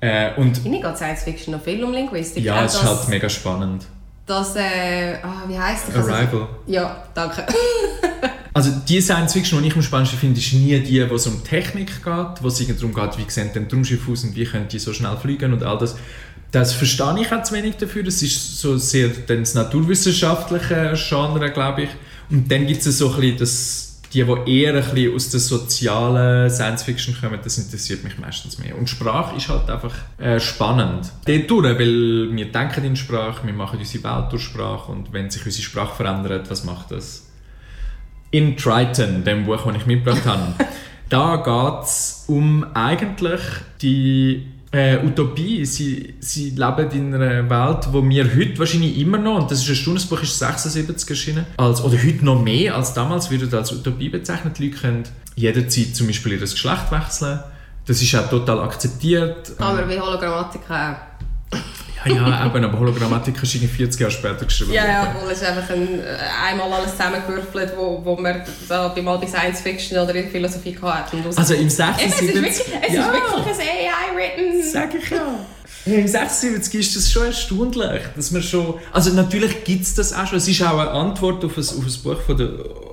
[0.02, 2.44] Äh, und Mir geht Science Fiction noch viel um Linguistik.
[2.44, 3.86] Ja, es ist halt mega spannend.
[4.25, 6.07] Das, äh, oh, wie heisst das?
[6.07, 6.47] Arrival.
[6.67, 7.45] Ja, danke.
[8.53, 11.43] also die Science Fiction, die ich am spannendsten finde, ist nie die, wo es um
[11.43, 14.79] Technik geht, wo es darum geht, wie sehen denn Raumschiffe aus und wie können die
[14.79, 15.95] so schnell fliegen und all das,
[16.51, 18.03] das verstehe ich auch zu wenig dafür.
[18.03, 21.89] Das ist so sehr das naturwissenschaftliche Genre, glaube ich.
[22.29, 25.39] Und dann gibt es so ein bisschen das, die, die eher ein bisschen aus der
[25.39, 28.78] sozialen Science Fiction kommen, das interessiert mich meistens mehr.
[28.78, 31.12] Und Sprache ist halt einfach äh, spannend.
[31.26, 35.30] Dort durch, weil wir denken in Sprache, wir machen unsere Welt durch Sprache und wenn
[35.30, 37.28] sich unsere Sprache verändert, was macht das?
[38.32, 40.54] In Triton, dem Buch, das ich mitgebracht habe,
[41.10, 43.41] da geht es um eigentlich
[43.82, 45.65] die äh, Utopie.
[45.65, 49.69] Sie, sie leben in einer Welt, wo wir heute wahrscheinlich immer noch, und das ist
[49.69, 54.10] ein Stundenbuch, ist 76 erschienen, als, oder heute noch mehr als damals, wird als Utopie
[54.10, 54.57] bezeichnet.
[54.57, 55.03] Die Leute können
[55.36, 57.39] jederzeit zum Beispiel ihr Geschlecht wechseln.
[57.86, 59.53] Das ist auch total akzeptiert.
[59.60, 60.91] Aber wie Hologrammatika
[61.51, 61.57] auch.
[62.06, 64.74] Ja, ja, eben, aber Hologrammatik ist 40 Jahre später geschrieben.
[64.74, 66.18] Ja, ja, obwohl es einfach ein, äh,
[66.50, 70.76] einmal alles zusammengewürfelt, wo, wo man da bei mal bei Science Fiction oder in Philosophie
[70.82, 71.12] hat.
[71.36, 72.08] Also im 76...
[72.08, 73.02] Es ist wirklich, es ja.
[73.02, 74.72] ist wirklich ein AI-written...
[74.72, 75.46] Sag ich ja.
[75.86, 78.80] Ja, Im 76 ist das schon erstaunlich, dass man schon...
[78.92, 80.38] Also natürlich gibt es das auch schon.
[80.38, 82.50] Es ist auch eine Antwort auf ein, auf ein Buch von der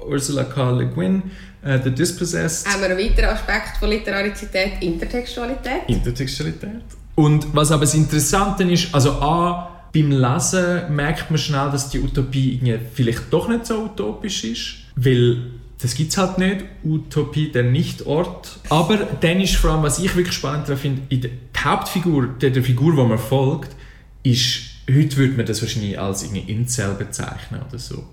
[0.08, 0.70] Ursula K.
[0.70, 1.22] Le Guin,
[1.64, 2.66] uh, The Dispossessed.
[2.66, 5.82] Haben wir einen weiteren Aspekt von Literarizität, Intertextualität.
[5.86, 6.97] Intertextualität.
[7.18, 11.98] Und was aber das Interessante ist, also A, beim Lesen merkt man schnell, dass die
[11.98, 12.60] Utopie
[12.94, 15.50] vielleicht doch nicht so utopisch ist, weil
[15.82, 18.60] das gibt es halt nicht, Utopie, der Nicht-Ort.
[18.68, 22.62] Aber dann ist vor allem, was ich wirklich spannend finde, in der Hauptfigur, der, der
[22.62, 23.74] Figur, die man folgt,
[24.22, 28.04] ist, heute würde man das wahrscheinlich als irgendwie Incel bezeichnen oder so.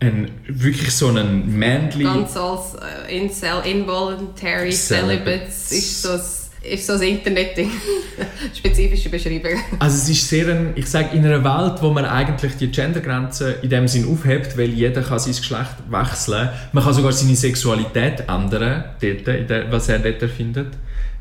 [0.00, 2.08] Ein, wirklich so ein männlich...
[2.08, 6.20] Ganz als äh, Incel, Involuntary Celibate, ist ein
[6.62, 7.70] ist so ein Internet-Ding.
[8.56, 9.60] Spezifische Beschreibung.
[9.78, 13.56] Also es ist sehr ein, ich sage, in einer Welt, wo man eigentlich die Gendergrenze
[13.62, 16.50] in dem Sinn aufhebt, weil jeder kann sein Geschlecht wechseln.
[16.72, 20.68] Man kann sogar seine Sexualität ändern, dort, was er dort erfindet.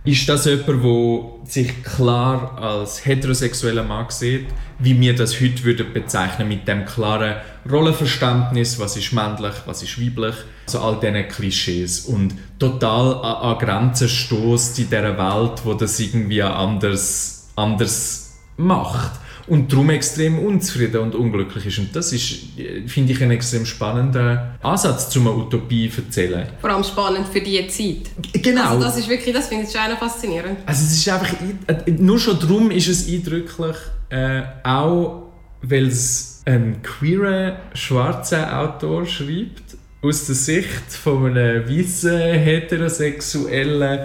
[0.03, 4.47] Ist das jemand, der sich klar als heterosexueller Mann sieht,
[4.79, 7.35] wie wir das heute würden bezeichnen mit dem klaren
[7.69, 10.33] Rollenverständnis, was ist männlich, was ist weiblich,
[10.65, 15.99] also all diese Klischees und total an, an Grenzen stößt in dieser Welt, wo das
[15.99, 21.79] irgendwie anders, anders macht und darum extrem unzufrieden und unglücklich ist.
[21.79, 22.39] Und das ist,
[22.87, 26.47] finde ich, ein extrem spannender Ansatz, um eine Utopie zu erzählen.
[26.59, 28.11] Vor allem spannend für diese Zeit.
[28.33, 28.71] Genau.
[28.71, 30.59] Also das ist wirklich, das finde ich schon faszinierend.
[30.65, 31.35] Also es ist einfach,
[31.87, 33.75] nur schon darum ist es eindrücklich,
[34.09, 42.17] äh, auch weil es ein queerer, schwarzer Autor schreibt, aus der Sicht von einem weißen,
[42.17, 43.99] heterosexuellen,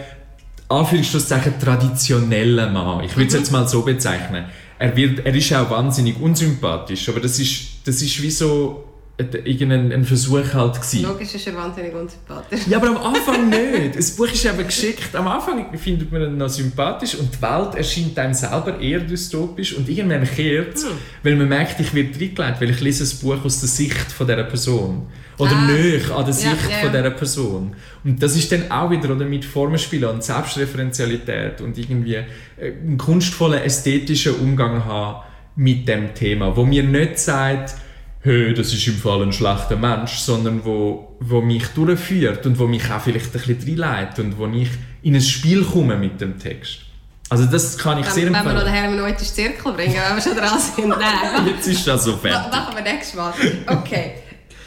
[0.69, 3.05] Anführungszeichen traditionellen Mann.
[3.05, 3.39] Ich würde es mhm.
[3.39, 4.45] jetzt mal so bezeichnen
[4.79, 8.85] er, wird, er ist auch wahnsinnig unsympathisch, aber das ist, das ist wie so,
[9.19, 11.03] irgendein Versuch halt gewesen.
[11.05, 12.67] Logisch ist er wahnsinnig unsympathisch.
[12.69, 13.97] Ja, aber am Anfang nicht.
[13.97, 15.15] Das Buch ist eben geschickt.
[15.15, 19.75] Am Anfang findet man ihn noch sympathisch und die Welt erscheint einem selber eher dystopisch
[19.75, 20.91] und irgendwann kehrt hm.
[21.23, 24.27] weil man merkt, ich werde reingelegt, weil ich lese ein Buch aus der Sicht von
[24.27, 25.07] dieser Person.
[25.39, 25.67] Oder ah.
[25.67, 26.79] näher an der Sicht ja, ja.
[26.83, 27.77] von dieser Person.
[28.05, 32.25] Und das ist dann auch wieder oder, mit Formenspielen und Selbstreferenzialität und irgendwie äh,
[32.59, 35.25] einen kunstvollen ästhetischen Umgang haben
[35.57, 37.77] mit dem Thema, wo mir nicht sagt,
[38.21, 42.67] hey, das ist im Fall ein schlechter Mensch, sondern wo, wo mich durchführt und wo
[42.67, 44.69] mich auch vielleicht ein bisschen reinleitet und wo ich
[45.03, 46.81] in ein Spiel komme mit dem Text.
[47.29, 48.47] Also das kann ich wenn, sehr empfehlen.
[48.47, 50.89] Wenn wir noch den hermeneutischen Zirkel bringen, wenn wir schon dran sind.
[50.89, 51.47] Nein.
[51.47, 52.51] Jetzt ist das so fertig.
[52.51, 53.33] Machen wir nächstes Mal.
[53.67, 54.15] Okay.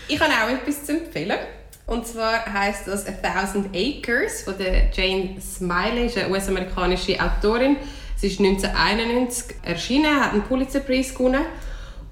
[0.07, 1.37] Ich habe auch etwas zu empfehlen.
[1.85, 7.77] Und zwar heißt das A Thousand Acres von der Jane Smiley, ist eine US-amerikanische Autorin.
[8.15, 11.45] Sie ist 1991 erschienen, hat einen Pulitzerpreis gewonnen.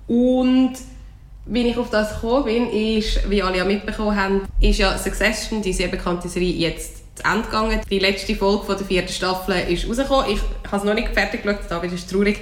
[0.08, 0.74] Und
[1.50, 5.62] wie ich auf das gekommen bin, ist, wie alle ja mitbekommen haben, ist ja Succession,
[5.62, 7.82] die sehr bekannte Serie, jetzt zu Ende gegangen.
[7.90, 10.32] Die letzte Folge der vierten Staffel ist rausgekommen.
[10.32, 10.40] Ich
[10.72, 12.40] habe es noch nicht fertig geschaut, David ist traurig.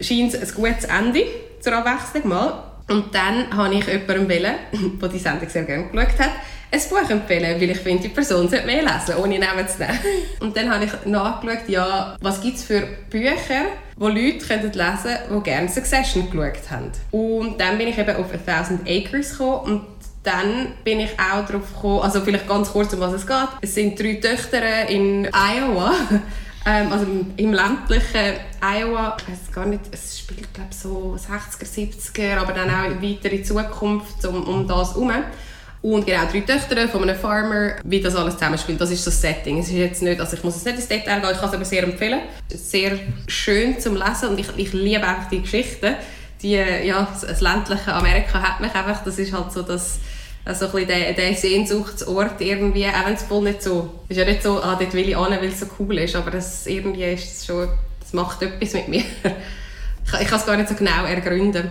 [0.00, 1.24] Scheint ein gutes Ende
[1.60, 2.62] zur Abwechslung mal.
[2.88, 4.54] Und dann habe ich jemandem wollen,
[5.00, 6.30] der die Sendung sehr gerne geschaut hat,
[6.72, 9.98] ein Buch empfehlen, weil ich finde, die Person sollte mehr lesen, ohne Namen zu nehmen.
[10.40, 14.72] Und dann habe ich nachgeschaut, ja, was gibt es für Bücher, die Leute können lesen
[14.72, 16.90] können, die gerne Succession geschaut haben.
[17.10, 19.82] Und dann bin ich eben auf A Thousand Acres gekommen und
[20.22, 23.48] dann bin ich auch darauf gekommen, also vielleicht ganz kurz, um was es geht.
[23.60, 25.92] Es sind drei Töchter in Iowa,
[26.66, 27.06] ähm, also
[27.36, 29.16] im ländlichen Iowa.
[29.20, 33.44] Ich weiß gar nicht, es spielt glaube so 60er, 70er, aber dann auch weiter in
[33.44, 35.12] Zukunft um, um das herum.
[35.82, 39.58] Und genau, drei Töchter von einem Farmer, wie das alles zusammenspielt, das ist das Setting.
[39.58, 41.54] Es ist jetzt nicht, also ich muss es nicht ins Detail gehen, ich kann es
[41.54, 42.20] aber sehr empfehlen.
[42.48, 45.96] Sehr schön zum Lesen und ich, ich liebe einfach die Geschichten.
[46.40, 49.98] Die, ja, das ländliche Amerika hat mich einfach, das ist halt so das,
[50.44, 54.42] also ein der, der Sehnsuchtsort irgendwie, auch wenn es voll nicht so, ist ja nicht
[54.42, 57.26] so, ah, dort will ich an, weil es so cool ist, aber das irgendwie ist
[57.26, 57.68] das schon,
[58.00, 59.00] das macht etwas mit mir.
[59.00, 61.70] ich, ich kann es gar nicht so genau ergründen.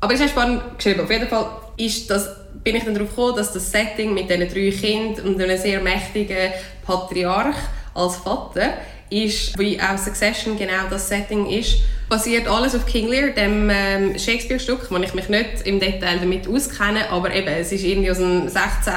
[0.00, 1.00] Aber es ist spannend geschrieben.
[1.02, 1.46] Auf jeden Fall
[1.76, 5.40] ist das bin ich dann darauf gekommen, dass das Setting mit diesen drei Kindern und
[5.40, 6.52] einem sehr mächtigen
[6.84, 7.56] Patriarch
[7.94, 8.74] als Vater
[9.10, 14.18] ist, wie auch Succession genau das Setting ist, basiert alles auf King Lear, dem ähm,
[14.18, 18.18] Shakespeare-Stück, wo ich mich nicht im Detail damit auskenne, aber eben, es ist irgendwie aus
[18.18, 18.94] dem 16.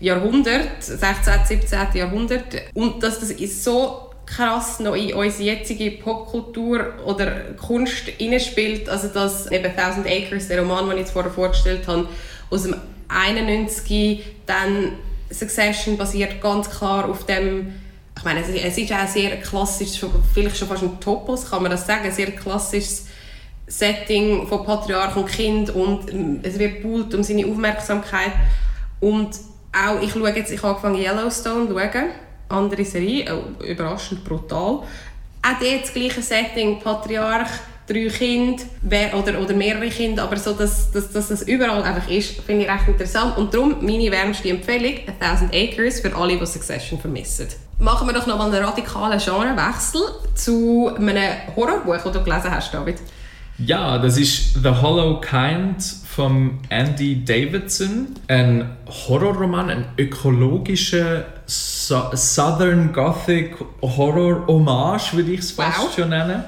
[0.00, 1.32] Jahrhundert, 16.
[1.44, 1.78] 17.
[1.94, 8.88] Jahrhundert und dass das ist so krass noch in unsere jetzige Popkultur oder Kunst hineinspielt,
[8.88, 12.08] also dass eben Thousand Acres, der Roman, den ich jetzt vorher vorgestellt habe,
[12.50, 12.76] aus dem
[13.08, 14.92] 91 dann
[15.30, 17.74] Succession basiert ganz klar auf dem
[18.16, 20.00] ich meine, es ist auch sehr klassisch,
[20.32, 23.06] vielleicht schon fast ein Topos, kann man das sagen, ein sehr klassisches
[23.66, 28.32] Setting von Patriarch und Kind und ähm, es wird buhlt um seine Aufmerksamkeit
[29.00, 29.30] und
[29.72, 32.10] auch, ich schaue jetzt, ich habe angefangen Yellowstone zu schauen,
[32.48, 37.50] andere Serie, oh, überraschend brutal, auch dort das gleiche Setting, Patriarch,
[37.86, 38.64] drei Kinder
[39.14, 42.70] oder, oder mehrere Kinder, aber so, dass, dass, dass das überall einfach ist, finde ich
[42.70, 43.36] recht interessant.
[43.36, 47.48] Und darum meine wärmste Empfehlung, A Thousand Acres, für alle, die Succession vermissen.
[47.78, 50.00] Machen wir doch noch mal einen radikalen Genrewechsel
[50.34, 52.96] zu einem Horrorbuch, das du gelesen hast, David.
[53.58, 55.76] Ja, das ist The Hollow Kind
[56.08, 58.08] von Andy Davidson.
[58.26, 65.94] Ein Horrorroman, ein ökologischer Southern Gothic Horror Hommage, würde ich es fast wow.
[65.94, 66.42] schon nennen.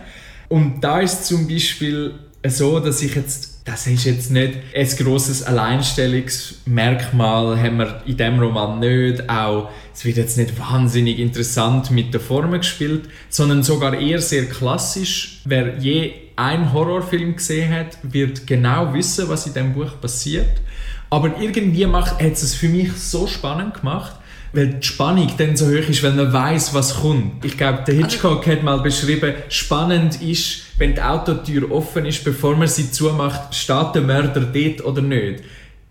[0.49, 2.15] Und da ist zum Beispiel
[2.47, 8.39] so, dass ich jetzt, das ist jetzt nicht ein grosses Alleinstellungsmerkmal, haben wir in dem
[8.39, 9.29] Roman nicht.
[9.29, 14.47] Auch, es wird jetzt nicht wahnsinnig interessant mit der Formen gespielt, sondern sogar eher sehr
[14.47, 15.41] klassisch.
[15.45, 20.61] Wer je einen Horrorfilm gesehen hat, wird genau wissen, was in dem Buch passiert.
[21.09, 24.17] Aber irgendwie macht, hat es für mich so spannend gemacht,
[24.57, 27.45] weil die Spannung dann so hoch ist, wenn man weiß, was kommt.
[27.45, 32.57] Ich glaube, der Hitchcock hat mal beschrieben, spannend ist, wenn die Autotür offen ist, bevor
[32.57, 35.43] man sie zumacht, steht der Mörder dort oder nicht.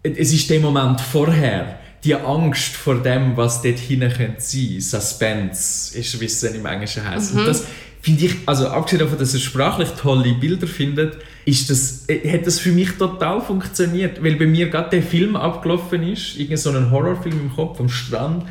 [0.02, 4.82] Es ist der Moment vorher, die Angst vor dem, was dort hinein könnte sein.
[4.82, 7.34] Suspense ist, wie es im Englischen heißt.
[7.34, 7.40] Mhm.
[7.40, 7.66] Und das
[8.02, 12.48] finde ich, also abgesehen davon, dass er sprachlich tolle Bilder findet, ist das, äh, hat
[12.48, 16.72] das für mich total funktioniert, weil bei mir gerade der Film abgelaufen ist, irgend so
[16.72, 18.44] ein Horrorfilm im Kopf am Strand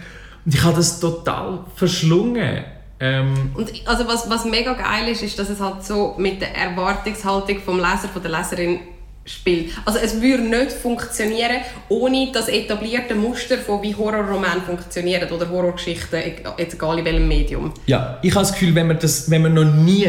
[0.45, 2.65] und ich habe das total verschlungen.
[3.01, 6.55] Ähm, und also was, was mega geil ist, ist, dass es halt so mit der
[6.57, 8.79] Erwartungshaltung vom Leser, von der Leserin
[9.25, 9.73] spielt.
[9.85, 11.57] Also es würde nicht funktionieren
[11.89, 16.21] ohne das etablierte Muster von wie Horrorroman funktionieren oder Horrorgeschichten,
[16.59, 17.73] jetzt egal in welchem Medium.
[17.87, 20.09] Ja, ich habe das Gefühl, wenn man, das, wenn man noch nie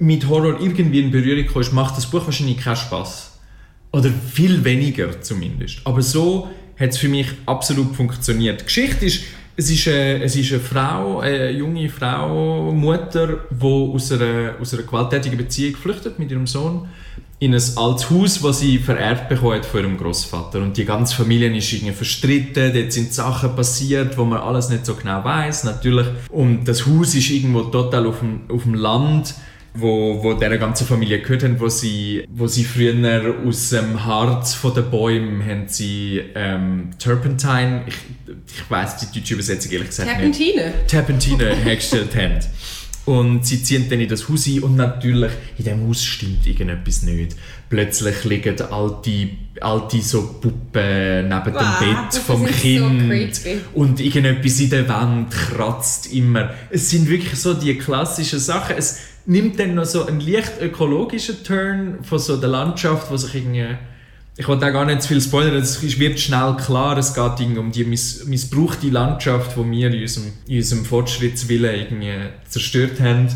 [0.00, 3.38] mit Horror irgendwie in Berührung kommt, macht das Buch wahrscheinlich keinen Spaß.
[3.92, 5.80] Oder viel weniger zumindest.
[5.84, 8.60] Aber so hat es für mich absolut funktioniert.
[8.60, 9.24] Die Geschichte ist,
[9.56, 14.72] es ist, eine, es ist eine Frau, eine junge Frau, Mutter, die aus einer, aus
[14.72, 16.88] einer gewalttätigen Beziehung flüchtet mit ihrem Sohn
[17.40, 21.54] in ein altes Haus, das sie vererbt bekommen von ihrem Großvater und die ganze Familie
[21.56, 26.06] ist irgendwie verstritten, dort sind Sachen passiert, wo man alles nicht so genau weiß natürlich
[26.28, 29.34] und das Haus ist irgendwo total auf dem, auf dem Land
[29.74, 34.54] wo, wo der ganze Familie gehört haben, wo sie, wo sie früher aus dem Harz
[34.54, 37.96] von den Bäumen haben sie ähm, Turpentine, ich,
[38.54, 40.66] ich weiß die deutsche Übersetzung ehrlich gesagt Terpentine.
[40.66, 40.88] nicht.
[40.88, 42.38] Terpentine hergestellt haben.
[43.06, 47.02] Und sie ziehen dann in das Haus ein und natürlich, in dem Haus stimmt irgendetwas
[47.02, 47.34] nicht.
[47.68, 49.28] Plötzlich liegen alte,
[49.60, 55.30] alte so Puppen neben wow, dem Bett vom Kind so und irgendetwas in der Wand
[55.30, 56.50] kratzt immer.
[56.68, 58.76] Es sind wirklich so die klassischen Sachen.
[58.76, 63.34] Es nimmt dann noch so einen leicht ökologischen Turn von so der Landschaft, wo sich
[63.34, 63.76] irgendwie
[64.40, 67.70] ich wollte auch gar nicht zu viel spoilern, es wird schnell klar, es geht um
[67.72, 72.14] die miss missbrauchte Landschaft, die wir in unserem, in unserem Fortschrittswillen irgendwie
[72.48, 73.28] zerstört haben.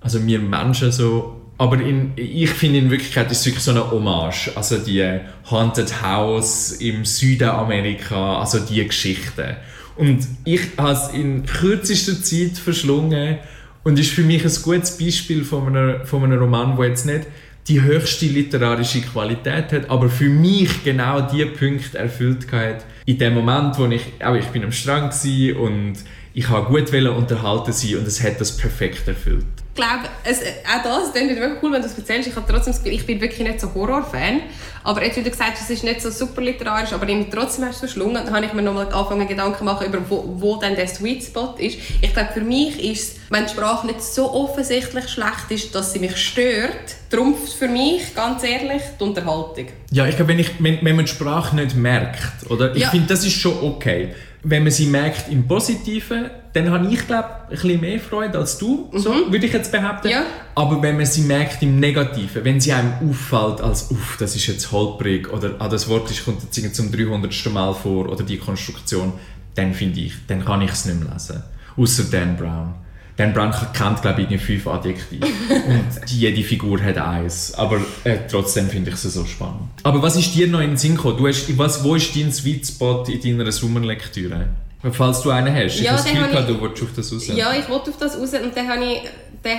[0.00, 1.42] Also wir Menschen so.
[1.58, 4.50] Aber in, ich finde in Wirklichkeit ist es wirklich so eine Hommage.
[4.54, 9.58] Also die Haunted House im Süden Amerika, also die Geschichte.
[9.96, 13.36] Und ich habe es in kürzester Zeit verschlungen
[13.84, 17.26] und ist für mich ein gutes Beispiel von einem, von einem Roman, wo jetzt nicht
[17.66, 22.84] die höchste literarische Qualität hat, aber für mich genau die Punkte erfüllt hat.
[23.04, 25.14] In dem Moment, wo ich, auch ich bin am Strand
[25.58, 25.94] und
[26.32, 29.44] ich habe gut unterhalten sein und es hat das perfekt erfüllt.
[29.78, 32.28] Ich glaube, es, auch das ist wirklich cool, wenn du das erzählst.
[32.28, 34.40] Ich habe trotzdem das Gefühl, ich bin wirklich nicht so Horror-Fan.
[34.82, 37.80] Aber jetzt, wie du gesagt hast, es ist nicht so super literarisch, aber trotzdem hast
[37.80, 38.24] du es verschlungen.
[38.24, 41.54] Dann habe ich mir nochmal angefangen, Gedanken machen, über wo, wo denn der Sweet Spot
[41.58, 41.78] ist.
[42.00, 45.92] Ich glaube, für mich ist es, wenn die Sprache nicht so offensichtlich schlecht ist, dass
[45.92, 49.68] sie mich stört, trumpft für mich, ganz ehrlich, die Unterhaltung.
[49.92, 52.74] Ja, ich glaube, wenn, wenn, wenn man die Sprache nicht merkt, oder?
[52.74, 52.90] Ich ja.
[52.90, 54.12] finde, das ist schon okay
[54.50, 58.58] wenn man sie merkt im Positiven, dann habe ich glaube ein bisschen mehr Freude als
[58.58, 58.98] du, mhm.
[58.98, 60.08] so würde ich jetzt behaupten.
[60.08, 60.24] Ja.
[60.54, 64.46] Aber wenn man sie merkt im Negativen, wenn sie einem auffällt als uff, das ist
[64.46, 67.52] jetzt holprig oder ah, das Wort ist, kommt jetzt zum 300.
[67.52, 69.12] Mal vor oder die Konstruktion,
[69.54, 71.42] dann finde ich, dann kann ich es nicht mehr lesen.
[71.76, 72.74] Außer Dan Brown.
[73.18, 75.26] Dan Brown kennt, glaube ich, fünf Adjektive.
[75.50, 77.52] und jede Figur hat eins.
[77.54, 79.70] Aber äh, trotzdem finde ich sie so spannend.
[79.82, 81.16] Aber was ist dir noch in den Sinn gekommen?
[81.16, 84.46] Du hast, was, wo ist dein Sweet Spot in deiner Sommerlektüre?
[84.92, 85.80] Falls du einen hast.
[85.80, 87.26] Ja, ich habe das Gefühl, du willst auf das raus.
[87.34, 88.32] Ja, ich wollte auf das raus.
[88.34, 89.00] Und den habe ich,
[89.44, 89.58] den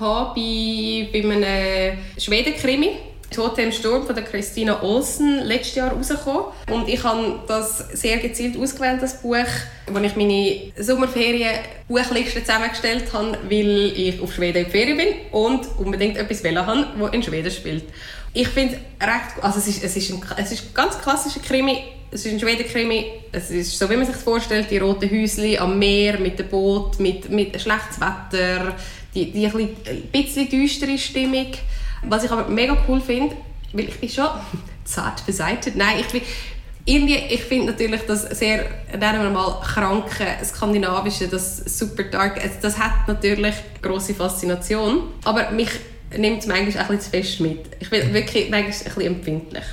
[0.00, 2.88] habe ich bei, bei einem Schweden-Krimi
[3.34, 6.44] Totem Sturm von der Christina Olsen letztes Jahr rausgekommen.
[6.70, 9.34] Und ich habe das sehr gezielt ausgewählt, das Buch,
[9.88, 16.16] wo ich meine Sommerferien-Buchliste zusammengestellt habe, weil ich auf Schweden in Ferien bin und unbedingt
[16.16, 17.84] etwas wählen habe, das in Schweden spielt.
[18.32, 21.78] Ich finde recht, also es ist, es, ist ein, es ist ein ganz klassischer Krimi,
[22.10, 25.78] es ist ein Schweden-Krimi, es ist so, wie man sich vorstellt, die roten Häuschen am
[25.78, 28.74] Meer mit dem Boot, mit, mit schlechtes Wetter,
[29.14, 29.76] die, die ein
[30.12, 31.52] bisschen düstere Stimmung.
[32.08, 33.36] Was ich aber mega cool finde,
[33.72, 34.28] weil ich bin schon
[34.84, 35.76] zart beseitigt.
[35.76, 36.22] Nein, ich bin
[36.84, 42.78] irgendwie, ich finde natürlich das sehr, nennen wir mal, kranke, skandinavische, das super dark, das
[42.78, 45.70] hat natürlich große Faszination, aber mich
[46.16, 47.60] nimmt es manchmal auch zu fest mit.
[47.80, 49.64] Ich bin wirklich manchmal ein empfindlich.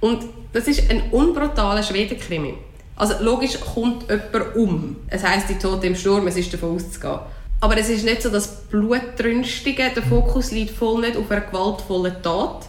[0.00, 2.54] Und das ist ein unbrutaler Schwedenkrimi.
[2.96, 4.96] Also logisch kommt jemand um.
[5.08, 7.18] Es heisst, die Tote im Sturm, es ist davon auszugehen.
[7.60, 9.90] Aber es ist nicht so das Blutrünstige.
[9.94, 12.66] Der Fokus liegt voll nicht auf einer gewaltvollen Tat,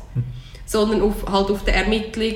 [0.65, 2.35] sondern auf, halt auf der Ermittlung,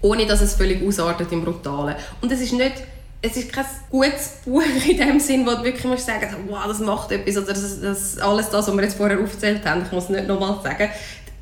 [0.00, 1.96] ohne dass es völlig ausartet im Brutalen.
[2.20, 2.74] Und es ist nicht
[3.22, 6.80] es ist kein gutes Buch in dem Sinn, wo du wirklich musst sagen wow, das
[6.80, 10.04] macht etwas, oder das, das, alles das, was wir jetzt vorher aufgezählt haben, ich muss
[10.04, 10.88] es nicht nochmal sagen.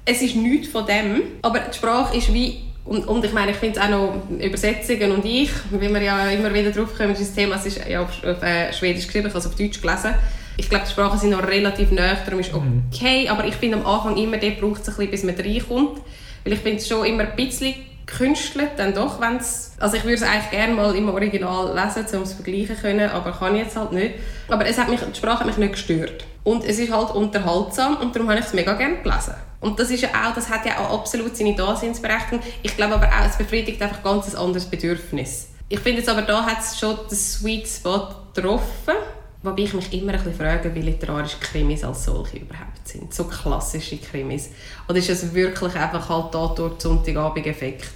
[0.05, 3.59] Es ist nichts von dem, aber die Sprache ist wie und, und ich meine, ich
[3.59, 7.35] finde es auch noch Übersetzungen und ich, wie wir ja immer wieder drauf kommen, das
[7.35, 10.14] Thema, es ist ja auf, äh, Schwedisch geschrieben, ich habe es auf Deutsch gelesen.
[10.57, 12.85] Ich glaube, die Sprachen sind noch relativ nah, darum ist mhm.
[12.90, 13.31] okay, mhm.
[13.31, 16.01] aber ich finde am Anfang immer, der braucht es ein bisschen, bis man reinkommt.
[16.44, 17.74] Weil ich finde es schon immer ein bisschen
[18.07, 22.22] künstelt, dann doch, wenn's, also ich würde es eigentlich gerne mal im Original lesen, um
[22.22, 24.14] es vergleichen können, aber kann ich jetzt halt nicht.
[24.48, 26.24] Aber es hat mich, die Sprache hat mich nicht gestört.
[26.42, 29.35] Und es ist halt unterhaltsam und darum habe ich es mega gerne gelesen.
[29.61, 32.40] Und das, ist ja auch, das hat ja auch absolut seine Daseinsberechtigung.
[32.63, 35.48] Ich glaube aber auch, es befriedigt einfach ganz ein anderes Bedürfnis.
[35.69, 38.94] Ich finde jetzt aber, da hat es schon den Sweet Spot getroffen.
[39.42, 43.13] Wobei ich mich immer ein bisschen frage, wie literarische Krimis als solche überhaupt sind.
[43.15, 44.50] So klassische Krimis.
[44.88, 47.90] Oder ist es wirklich einfach halt Tatort Sonntagabend-Effekt?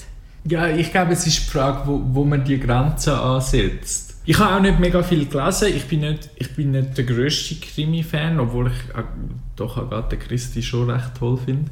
[0.45, 4.12] Ja, ich glaube, es ist die Frage, wo, wo man die Grenzen ansetzt.
[4.25, 5.69] Ich habe auch nicht mega viel gelesen.
[5.75, 8.95] Ich bin nicht, ich bin nicht der grösste Krimi-Fan, obwohl ich
[9.57, 11.71] doch Agatha Christie schon recht toll finde.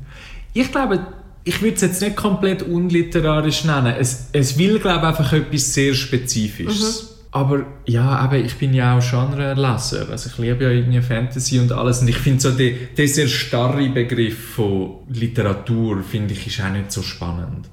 [0.53, 1.07] Ich glaube,
[1.45, 3.95] ich würde es jetzt nicht komplett unliterarisch nennen.
[3.99, 7.03] Es, es will, glaube ich, einfach etwas sehr Spezifisches.
[7.03, 7.11] Mhm.
[7.33, 10.09] Aber ja, aber ich bin ja auch Genreerleser.
[10.11, 12.01] Also ich liebe ja irgendwie Fantasy und alles.
[12.01, 16.73] Und ich finde so, der, der sehr starre Begriff von Literatur, finde ich, ist auch
[16.73, 17.69] nicht so spannend.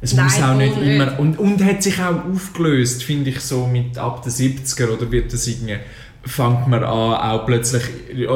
[0.00, 1.18] Es Nein, muss auch nicht, immer...
[1.18, 5.32] Und, und hat sich auch aufgelöst, finde ich, so mit ab den 70er oder wird
[5.32, 5.78] das irgendwie
[6.24, 7.82] fängt man an, auch plötzlich,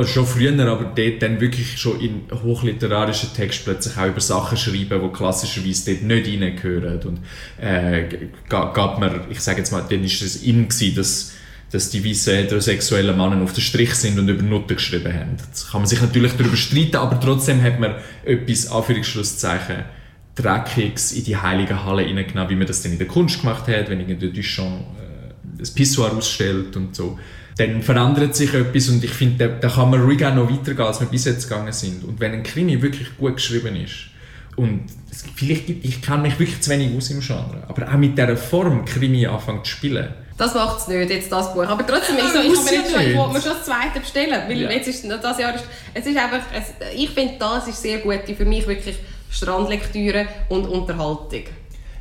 [0.06, 5.00] schon früher, aber dort dann wirklich schon in hochliterarischen Text plötzlich auch über Sachen schreiben,
[5.02, 7.00] die klassischerweise dort nicht reingehören.
[7.02, 7.20] Und
[7.60, 8.04] äh,
[8.48, 11.32] gab man, ich sage jetzt mal, dann ist es in gewesen, dass
[11.70, 15.38] dass die weißen heterosexuellen Männer auf den Strich sind und über Nutten geschrieben haben.
[15.50, 17.94] Das kann man sich natürlich darüber streiten, aber trotzdem hat man
[18.26, 19.76] etwas, Anführungsschlusszeichen,
[20.34, 23.90] Dreckiges in die heilige Halle hineingenommen, wie man das dann in der Kunst gemacht hat,
[23.90, 27.18] wenn irgendwie Duchamp äh, das Pissoir ausstellt und so
[27.56, 30.86] dann verändert sich etwas und ich finde, da, da kann man ruhig auch noch weitergehen,
[30.86, 32.04] als wir bis jetzt gegangen sind.
[32.04, 34.06] Und wenn ein Krimi wirklich gut geschrieben ist
[34.56, 37.96] und es, vielleicht gibt, ich kann mich wirklich zu wenig aus im Genre, aber auch
[37.96, 40.08] mit dieser Form Krimi anfangen zu spielen.
[40.38, 41.66] Das macht es nicht, jetzt das Buch.
[41.66, 44.42] Aber trotzdem, ich, so, ich, habe jetzt schon, ich wollte mir schon das zweite bestellen,
[44.48, 44.70] weil ja.
[44.70, 48.20] jetzt ist, das Jahr ist, es ist einfach, es, ich finde, das ist sehr gut,
[48.36, 48.96] für mich wirklich
[49.32, 51.44] Strandlektüre und Unterhaltung.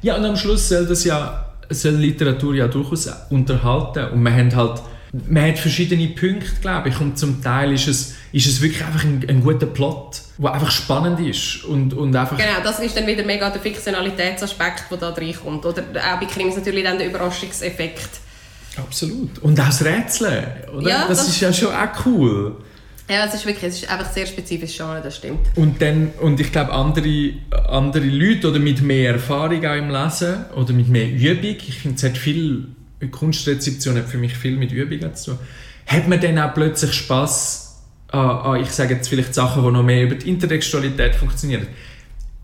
[0.02, 4.56] Ja, und am Schluss soll das ja, soll Literatur ja durchaus unterhalten und wir haben
[4.56, 4.82] halt
[5.14, 9.04] man hat verschiedene Punkte, glaube ich, und zum Teil ist es, ist es wirklich einfach
[9.04, 12.38] ein, ein guter Plot, der einfach spannend ist und, und einfach...
[12.38, 15.66] Genau, das ist dann wieder mega der Fiktionalitätsaspekt, der da reinkommt.
[15.66, 18.10] Oder auch bei Krimis natürlich dann der Überraschungseffekt.
[18.78, 19.40] Absolut.
[19.40, 20.90] Und auch das Rätseln, oder?
[20.90, 22.56] Ja, das, das, ist ja schon auch cool.
[23.12, 25.46] Ja, es ist wirklich, es ist einfach sehr spezifisch schon, das stimmt.
[25.58, 27.34] Und dann, und ich glaube, andere,
[27.68, 31.98] andere Leute oder mit mehr Erfahrung auch im Lesen oder mit mehr Übung, ich finde,
[31.98, 32.68] es hat viel
[33.12, 35.40] Kunstrezeption hat für mich viel mit Übungen zu tun.
[35.88, 39.84] Hat man dann auch plötzlich Spass an, an, ich sage jetzt vielleicht Sachen, die noch
[39.84, 41.68] mehr über die Intertextualität funktionieren?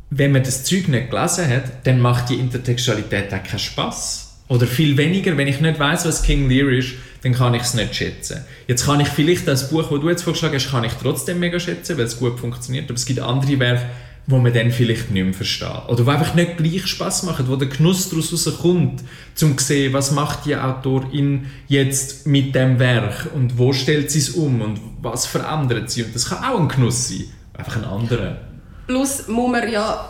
[0.10, 4.27] Wenn man das Zeug nicht gelesen hat, dann macht die Intertextualität auch keinen Spass.
[4.48, 6.94] Oder viel weniger, wenn ich nicht weiß, was King Lear ist,
[7.24, 8.46] dann kann ich es nicht schätzen.
[8.68, 11.60] Jetzt kann ich vielleicht das Buch, das du jetzt vorgeschlagen hast, kann ich trotzdem mega
[11.60, 12.86] schätzen, weil es gut funktioniert.
[12.86, 13.90] Aber es gibt andere Werke,
[14.28, 15.88] wo man dann vielleicht nicht mehr versteht.
[15.88, 19.02] Oder wo einfach nicht gleich Spass machen, wo der Genuss daraus rauskommt,
[19.42, 24.20] um zu sehen, was macht die Autorin jetzt mit dem Werk und wo stellt sie
[24.20, 26.04] es um und was verändert sie.
[26.04, 28.42] Und das kann auch ein Genuss sein, einfach ein anderer.
[28.86, 30.10] Plus muss man ja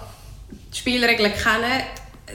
[0.74, 1.84] die Spielregeln kennen,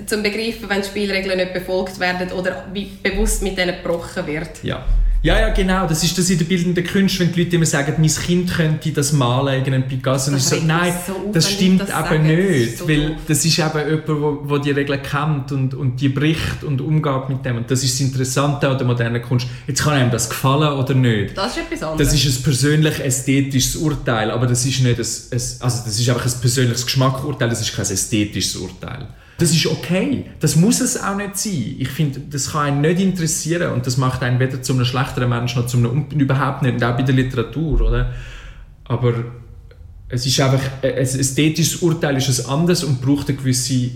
[0.06, 4.62] zum begreifen, wenn Spielregeln nicht befolgt werden oder wie bewusst mit denen gebrochen wird.
[4.62, 4.84] Ja.
[5.24, 5.86] Ja, ja, genau.
[5.86, 8.90] Das ist das in der bildenden Kunst, wenn die Leute immer sagen, mein Kind könnte
[8.90, 10.32] das malen, irgendein Picasso.
[10.32, 12.78] Das und ich so, nein, so das stimmt das eben nicht.
[12.78, 16.80] So weil das ist eben jemand, der die Regeln kennt und, und die bricht und
[16.80, 17.58] umgeht mit dem.
[17.58, 19.46] Und das ist das Interessante an der modernen Kunst.
[19.68, 21.38] Jetzt kann einem das gefallen oder nicht.
[21.38, 22.10] Das ist etwas anderes.
[22.10, 26.08] Das ist ein persönlich ästhetisches Urteil, aber das ist nicht ein, ein also das ist
[26.08, 29.06] einfach ein persönliches Geschmackurteil, das ist kein ästhetisches Urteil.
[29.42, 30.26] Das ist okay.
[30.38, 31.74] Das muss es auch nicht sein.
[31.76, 35.28] Ich finde, das kann einen nicht interessieren und das macht einen weder zu einem schlechteren
[35.28, 36.74] Menschen noch zu einem überhaupt nicht.
[36.74, 38.12] Und auch bei der Literatur, oder?
[38.84, 39.12] Aber
[40.08, 43.90] es ist einfach, ein ästhetisches Urteil ist ein anderes und braucht eine gewisse äh,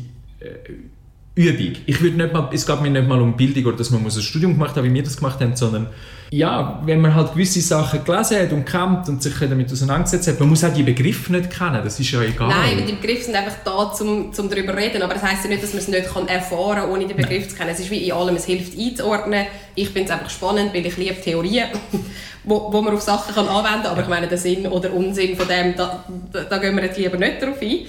[1.36, 1.72] Übung.
[1.84, 4.10] Ich würde nicht mal, es geht mir nicht mal um Bildung oder dass man ein
[4.10, 5.88] Studium gemacht haben, wie wir das gemacht haben, sondern
[6.30, 10.40] ja, wenn man halt gewisse Sachen gelesen hat und kennt und sich damit auseinandergesetzt hat,
[10.40, 12.48] man muss auch die Begriffe nicht kennen, das ist ja egal.
[12.48, 15.50] Nein, die Begriffe sind einfach da, um, um darüber zu reden, aber das heisst ja
[15.50, 17.48] nicht, dass man es nicht kann erfahren kann, ohne den Begriff Nein.
[17.50, 17.70] zu kennen.
[17.70, 19.46] Es ist wie in allem, es hilft einzuordnen.
[19.74, 21.68] Ich finde es einfach spannend, weil ich liebe Theorien,
[22.44, 25.36] wo, wo man auf Sachen kann anwenden kann, aber ich meine, den Sinn oder Unsinn
[25.36, 27.80] von dem, da, da, da gehen wir jetzt lieber nicht darauf ein.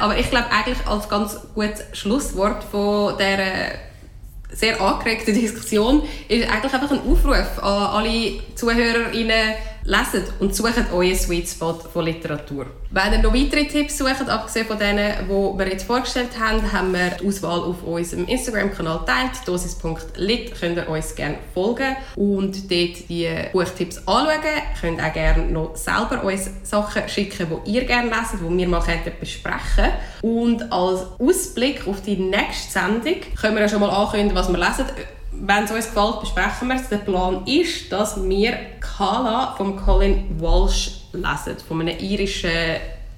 [0.00, 3.78] Aber ich glaube eigentlich als ganz gutes Schlusswort von dieser
[4.52, 9.54] sehr angeregte Diskussion ist eigentlich einfach ein Aufruf an alle ZuhörerInnen,
[9.84, 12.66] leset und sucht euren Sweet Spot von Literatur.
[12.90, 16.92] Wenn ihr noch weitere Tipps sucht, abgesehen von denen, die wir jetzt vorgestellt haben, haben
[16.92, 23.08] wir die Auswahl auf unserem Instagram-Kanal teilt, dosis.lit, könnt ihr uns gerne folgen und dort
[23.08, 24.40] die Buchtipps anschauen.
[24.44, 28.68] Ihr könnt auch gerne noch selber uns Sachen schicken, die ihr gerne leset, die wir
[28.68, 28.82] mal
[29.20, 29.90] besprechen
[30.22, 34.58] Und als Ausblick auf die nächste Sendung können wir ja schon mal ankündigen, was wir
[34.58, 34.86] lesen
[35.40, 36.88] wenn es uns gefällt, besprechen wir es.
[36.88, 42.50] Der Plan ist, dass wir Kala von Colin Walsh lesen, von einem irischen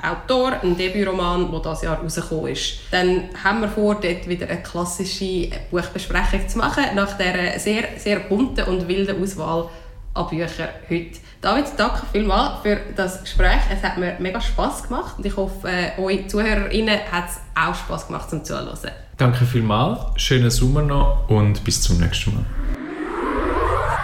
[0.03, 2.75] Autor, ein Debütroman, der dieses Jahr rausgekommen ist.
[2.91, 8.21] Dann haben wir vor, dort wieder eine klassische Buchbesprechung zu machen, nach dieser sehr, sehr
[8.21, 9.69] bunten und wilden Auswahl
[10.15, 11.21] an Büchern heute.
[11.41, 13.61] David, danke vielmals für das Gespräch.
[13.73, 17.75] Es hat mir mega Spass gemacht und ich hoffe, äh, euch ZuhörerInnen hat es auch
[17.75, 18.77] Spass gemacht zum Zuhören.
[19.23, 22.45] Danke vielmals, schönen Sommer noch und bis zum nächsten Mal.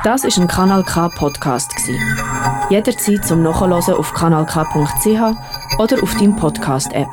[0.04, 1.72] Das ist ein Kanal K Podcast
[2.70, 5.06] Jederzeit zum Nachhören auf kanalk.ch
[5.80, 7.08] oder auf deinem Podcast App.